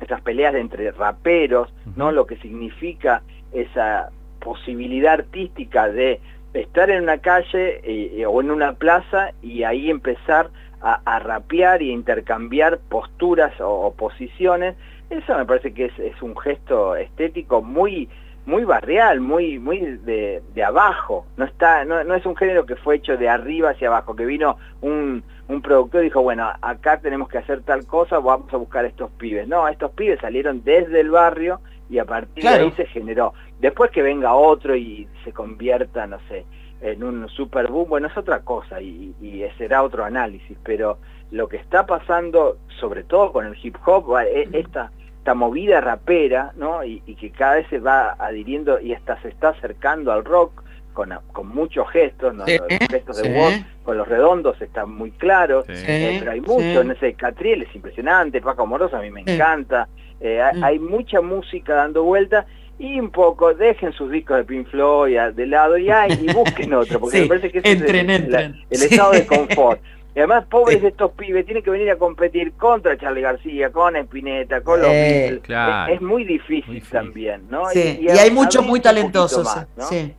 esas 0.00 0.20
peleas 0.20 0.54
entre 0.54 0.90
raperos, 0.92 1.72
¿no? 1.96 2.12
Lo 2.12 2.26
que 2.26 2.36
significa 2.36 3.22
esa 3.52 4.10
posibilidad 4.40 5.14
artística 5.14 5.88
de 5.88 6.20
estar 6.54 6.90
en 6.90 7.02
una 7.02 7.18
calle 7.18 7.80
eh, 7.82 8.26
o 8.26 8.40
en 8.40 8.50
una 8.50 8.74
plaza 8.74 9.32
y 9.42 9.62
ahí 9.62 9.90
empezar 9.90 10.50
a, 10.82 11.18
rapear 11.18 11.82
y 11.82 11.90
intercambiar 11.90 12.78
posturas 12.78 13.52
o, 13.60 13.92
posiciones, 13.94 14.76
eso 15.10 15.36
me 15.36 15.44
parece 15.44 15.74
que 15.74 15.86
es, 15.86 15.98
es 15.98 16.22
un 16.22 16.36
gesto 16.36 16.94
estético 16.94 17.60
muy 17.62 18.08
muy 18.44 18.62
barrial, 18.62 19.20
muy 19.20 19.58
muy 19.58 19.80
de, 19.80 20.42
de 20.54 20.62
abajo. 20.62 21.26
No 21.36 21.44
está 21.44 21.84
no, 21.84 22.04
no, 22.04 22.14
es 22.14 22.24
un 22.24 22.36
género 22.36 22.66
que 22.66 22.76
fue 22.76 22.96
hecho 22.96 23.16
de 23.16 23.28
arriba 23.28 23.70
hacia 23.70 23.88
abajo, 23.88 24.14
que 24.14 24.24
vino 24.24 24.58
un, 24.80 25.24
un 25.48 25.62
productor 25.62 26.02
y 26.02 26.04
dijo, 26.04 26.22
bueno, 26.22 26.50
acá 26.60 27.00
tenemos 27.00 27.28
que 27.28 27.38
hacer 27.38 27.62
tal 27.62 27.86
cosa, 27.86 28.18
vamos 28.18 28.52
a 28.52 28.56
buscar 28.56 28.84
a 28.84 28.88
estos 28.88 29.10
pibes. 29.12 29.46
No, 29.46 29.68
estos 29.68 29.92
pibes 29.92 30.20
salieron 30.20 30.62
desde 30.64 31.00
el 31.00 31.10
barrio 31.10 31.60
y 31.88 31.98
a 31.98 32.04
partir 32.04 32.44
de 32.44 32.50
ahí 32.50 32.72
se 32.72 32.86
generó. 32.86 33.32
Después 33.60 33.90
que 33.90 34.02
venga 34.02 34.34
otro 34.34 34.76
y 34.76 35.08
se 35.24 35.32
convierta, 35.32 36.06
no 36.06 36.18
sé, 36.28 36.44
en 36.80 37.04
un 37.04 37.28
super 37.28 37.68
boom, 37.68 37.88
bueno, 37.88 38.08
es 38.08 38.16
otra 38.16 38.40
cosa 38.40 38.80
y, 38.80 39.14
y 39.20 39.44
será 39.56 39.82
otro 39.82 40.04
análisis, 40.04 40.58
pero 40.62 40.98
lo 41.30 41.48
que 41.48 41.56
está 41.56 41.86
pasando, 41.86 42.58
sobre 42.80 43.04
todo 43.04 43.32
con 43.32 43.46
el 43.46 43.56
hip 43.62 43.76
hop, 43.86 44.18
e, 44.18 44.48
esta 44.52 44.90
esta 45.26 45.34
movida 45.34 45.80
rapera, 45.80 46.52
¿no? 46.54 46.84
Y, 46.84 47.00
que 47.00 47.32
cada 47.32 47.56
vez 47.56 47.66
se 47.68 47.80
va 47.80 48.12
adhiriendo 48.16 48.78
y 48.78 48.94
hasta 48.94 49.20
se 49.22 49.28
está 49.28 49.48
acercando 49.48 50.12
al 50.12 50.24
rock 50.24 50.62
con, 50.96 51.12
con 51.30 51.48
muchos 51.48 51.88
gestos, 51.90 52.34
¿no? 52.34 52.46
los 52.46 52.88
gestos 52.90 53.22
de 53.22 53.34
voz 53.34 53.52
con 53.84 53.98
los 53.98 54.08
redondos 54.08 54.60
están 54.62 54.90
muy 54.90 55.10
claros, 55.10 55.66
eh, 55.68 56.16
pero 56.18 56.32
hay 56.32 56.40
mucho, 56.40 56.80
en 56.80 56.90
ese 56.90 57.12
Catriel 57.12 57.62
es 57.62 57.74
impresionante, 57.74 58.40
Paco 58.40 58.66
Moroso 58.66 58.96
a 58.96 59.02
mí 59.02 59.10
me 59.10 59.20
encanta, 59.20 59.88
eh, 60.20 60.42
mm. 60.54 60.64
hay, 60.64 60.78
mucha 60.78 61.20
música 61.20 61.74
dando 61.74 62.02
vuelta 62.02 62.46
y 62.78 62.98
un 62.98 63.10
poco 63.10 63.52
dejen 63.52 63.92
sus 63.92 64.10
discos 64.10 64.38
de 64.38 64.44
Pink 64.44 64.68
Floyd 64.68 65.18
de 65.34 65.46
lado 65.46 65.76
y, 65.76 65.90
y 65.90 66.32
busquen 66.32 66.72
otro, 66.74 66.98
porque 66.98 67.20
me 67.20 67.26
parece 67.26 67.52
que 67.52 67.58
es 67.58 67.64
el, 67.66 68.10
el, 68.10 68.56
estado 68.70 69.12
de 69.12 69.26
confort. 69.26 69.80
Y 70.14 70.20
además, 70.20 70.46
pobres 70.46 70.82
estos 70.82 71.12
pibes, 71.12 71.44
tienen 71.44 71.62
que 71.62 71.68
venir 71.68 71.90
a 71.90 71.96
competir 71.96 72.54
contra 72.54 72.96
Charlie 72.96 73.20
García, 73.20 73.70
con 73.70 73.96
Espineta, 73.96 74.62
con 74.62 74.80
los 74.80 74.88
Beatles. 74.88 75.42
Es, 75.90 76.00
muy 76.00 76.24
difícil, 76.24 76.82
también, 76.90 77.42
¿no? 77.50 77.66
Sí. 77.66 77.98
Y, 78.00 78.08
hay 78.08 78.30
muchos 78.30 78.64
muy 78.64 78.80
talentosos. 78.80 79.46
Sí. 79.90 80.14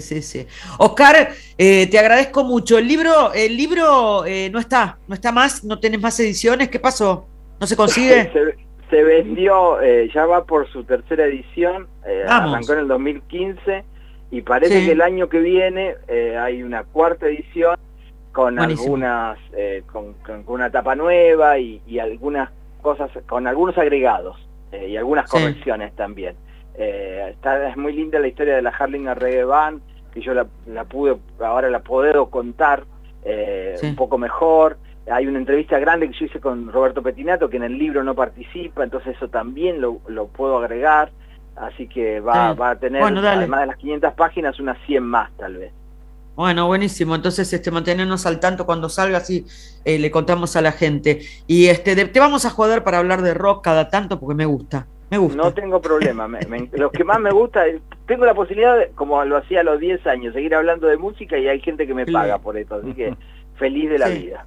Sí, 0.00 0.20
sí, 0.20 0.46
Oscar, 0.76 1.30
eh, 1.56 1.86
te 1.90 1.98
agradezco 1.98 2.44
mucho. 2.44 2.76
El 2.76 2.86
libro, 2.86 3.32
el 3.32 3.56
libro 3.56 4.26
eh, 4.26 4.50
no 4.50 4.58
está, 4.58 4.98
no 5.08 5.14
está 5.14 5.32
más, 5.32 5.64
no 5.64 5.80
tenés 5.80 6.00
más 6.00 6.20
ediciones. 6.20 6.68
¿Qué 6.68 6.78
pasó? 6.78 7.26
¿No 7.58 7.66
se 7.66 7.74
consigue? 7.74 8.30
se 8.90 9.02
vendió, 9.02 9.80
eh, 9.80 10.10
ya 10.14 10.26
va 10.26 10.44
por 10.44 10.70
su 10.70 10.84
tercera 10.84 11.24
edición, 11.24 11.88
eh, 12.06 12.24
arrancó 12.28 12.74
en 12.74 12.80
el 12.80 12.88
2015 12.88 13.84
y 14.30 14.42
parece 14.42 14.84
que 14.84 14.92
el 14.92 15.00
año 15.00 15.28
que 15.30 15.40
viene 15.40 15.94
hay 16.38 16.62
una 16.62 16.84
cuarta 16.84 17.26
edición 17.26 17.76
con 18.32 18.58
algunas, 18.58 19.38
con, 19.90 20.14
una 20.46 20.70
tapa 20.70 20.94
nueva 20.94 21.58
y, 21.58 21.98
algunas 21.98 22.50
cosas, 22.82 23.10
con 23.26 23.46
algunos 23.46 23.76
agregados 23.78 24.36
y 24.86 24.96
algunas 24.96 25.30
correcciones 25.30 25.94
también. 25.96 26.36
Está, 26.78 27.68
es 27.68 27.76
muy 27.76 27.92
linda 27.92 28.18
la 28.18 28.28
historia 28.28 28.56
de 28.56 28.62
la 28.62 28.70
Harlinger 28.70 29.18
Reggae 29.18 29.44
Band, 29.44 29.80
que 30.12 30.20
yo 30.20 30.34
la, 30.34 30.46
la 30.66 30.84
pude, 30.84 31.16
ahora 31.40 31.68
la 31.70 31.80
puedo 31.80 32.30
contar 32.30 32.84
un 33.82 33.96
poco 33.96 34.16
mejor 34.16 34.78
hay 35.10 35.26
una 35.26 35.38
entrevista 35.38 35.78
grande 35.78 36.08
que 36.08 36.18
yo 36.18 36.26
hice 36.26 36.40
con 36.40 36.70
Roberto 36.70 37.02
Petinato, 37.02 37.48
que 37.48 37.56
en 37.56 37.62
el 37.62 37.78
libro 37.78 38.02
no 38.04 38.14
participa, 38.14 38.84
entonces 38.84 39.16
eso 39.16 39.28
también 39.28 39.80
lo, 39.80 39.98
puedo 40.28 40.58
agregar, 40.58 41.10
así 41.56 41.88
que 41.88 42.20
va, 42.20 42.52
va 42.54 42.70
a 42.70 42.78
tener, 42.78 43.02
además 43.02 43.60
de 43.60 43.66
las 43.66 43.76
500 43.76 44.14
páginas, 44.14 44.60
unas 44.60 44.78
100 44.86 45.02
más 45.02 45.30
tal 45.36 45.56
vez. 45.56 45.72
Bueno, 46.34 46.68
buenísimo. 46.68 47.16
Entonces, 47.16 47.52
este, 47.52 47.72
mantenernos 47.72 48.24
al 48.24 48.38
tanto 48.38 48.64
cuando 48.64 48.88
salga, 48.88 49.18
así 49.18 49.44
eh, 49.84 49.98
le 49.98 50.08
contamos 50.12 50.54
a 50.54 50.60
la 50.60 50.70
gente. 50.70 51.20
Y 51.48 51.66
este, 51.66 51.96
te 51.96 52.20
vamos 52.20 52.44
a 52.44 52.50
joder 52.50 52.84
para 52.84 52.98
hablar 52.98 53.22
de 53.22 53.34
rock 53.34 53.64
cada 53.64 53.88
tanto 53.88 54.20
porque 54.20 54.36
me 54.36 54.46
gusta. 54.46 54.86
Me 55.10 55.18
gusta. 55.18 55.36
No 55.36 55.54
tengo 55.54 55.80
problema. 55.80 56.28
lo 56.72 56.90
que 56.90 57.04
más 57.04 57.20
me 57.20 57.30
gusta, 57.30 57.64
tengo 58.06 58.26
la 58.26 58.34
posibilidad, 58.34 58.76
como 58.94 59.24
lo 59.24 59.38
hacía 59.38 59.60
a 59.60 59.64
los 59.64 59.80
10 59.80 60.06
años, 60.06 60.34
seguir 60.34 60.54
hablando 60.54 60.86
de 60.86 60.96
música 60.98 61.38
y 61.38 61.48
hay 61.48 61.60
gente 61.60 61.86
que 61.86 61.94
me 61.94 62.06
paga 62.06 62.38
por 62.38 62.56
eso. 62.56 62.76
Así 62.76 62.92
que 62.92 63.14
feliz 63.58 63.90
de 63.90 63.98
la 63.98 64.08
vida. 64.08 64.46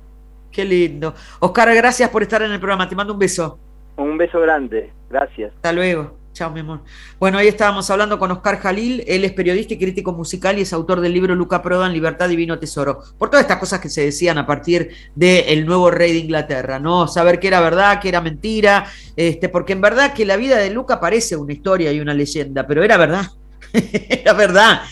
Qué 0.51 0.65
lindo. 0.65 1.13
Oscar, 1.39 1.73
gracias 1.73 2.09
por 2.09 2.21
estar 2.21 2.41
en 2.41 2.51
el 2.51 2.59
programa. 2.59 2.87
Te 2.87 2.95
mando 2.95 3.13
un 3.13 3.19
beso. 3.19 3.57
Un 3.97 4.17
beso 4.17 4.39
grande. 4.39 4.91
Gracias. 5.09 5.53
Hasta 5.55 5.73
luego. 5.73 6.20
Chao, 6.33 6.49
mi 6.49 6.61
amor. 6.61 6.81
Bueno, 7.19 7.37
ahí 7.37 7.47
estábamos 7.47 7.89
hablando 7.89 8.17
con 8.17 8.31
Oscar 8.31 8.57
Jalil. 8.59 9.03
Él 9.05 9.25
es 9.25 9.33
periodista 9.33 9.73
y 9.73 9.77
crítico 9.77 10.13
musical 10.13 10.57
y 10.57 10.61
es 10.61 10.71
autor 10.71 11.01
del 11.01 11.13
libro 11.13 11.35
Luca 11.35 11.61
Prodan, 11.61 11.91
Libertad 11.91 12.29
Divino 12.29 12.57
Tesoro. 12.57 13.03
Por 13.17 13.29
todas 13.29 13.43
estas 13.43 13.57
cosas 13.57 13.81
que 13.81 13.89
se 13.89 14.05
decían 14.05 14.37
a 14.37 14.45
partir 14.45 14.91
del 15.13 15.65
nuevo 15.65 15.91
rey 15.91 16.13
de 16.13 16.19
Inglaterra, 16.19 16.79
¿no? 16.79 17.07
Saber 17.07 17.39
qué 17.39 17.47
era 17.47 17.59
verdad, 17.59 17.99
qué 17.99 18.09
era 18.09 18.21
mentira. 18.21 18.85
Este, 19.15 19.49
porque 19.49 19.73
en 19.73 19.81
verdad 19.81 20.13
que 20.13 20.25
la 20.25 20.37
vida 20.37 20.57
de 20.57 20.69
Luca 20.69 21.01
parece 21.01 21.35
una 21.35 21.51
historia 21.51 21.91
y 21.91 21.99
una 21.99 22.13
leyenda, 22.13 22.65
pero 22.65 22.83
era 22.83 22.95
verdad. 22.95 23.27
era 23.73 24.33
verdad. 24.33 24.83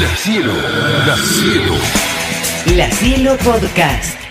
La 0.00 0.16
cielo, 0.16 0.52
la 1.06 1.16
cielo. 1.16 1.74
La 2.76 2.90
cielo 2.90 3.36
podcast. 3.38 4.23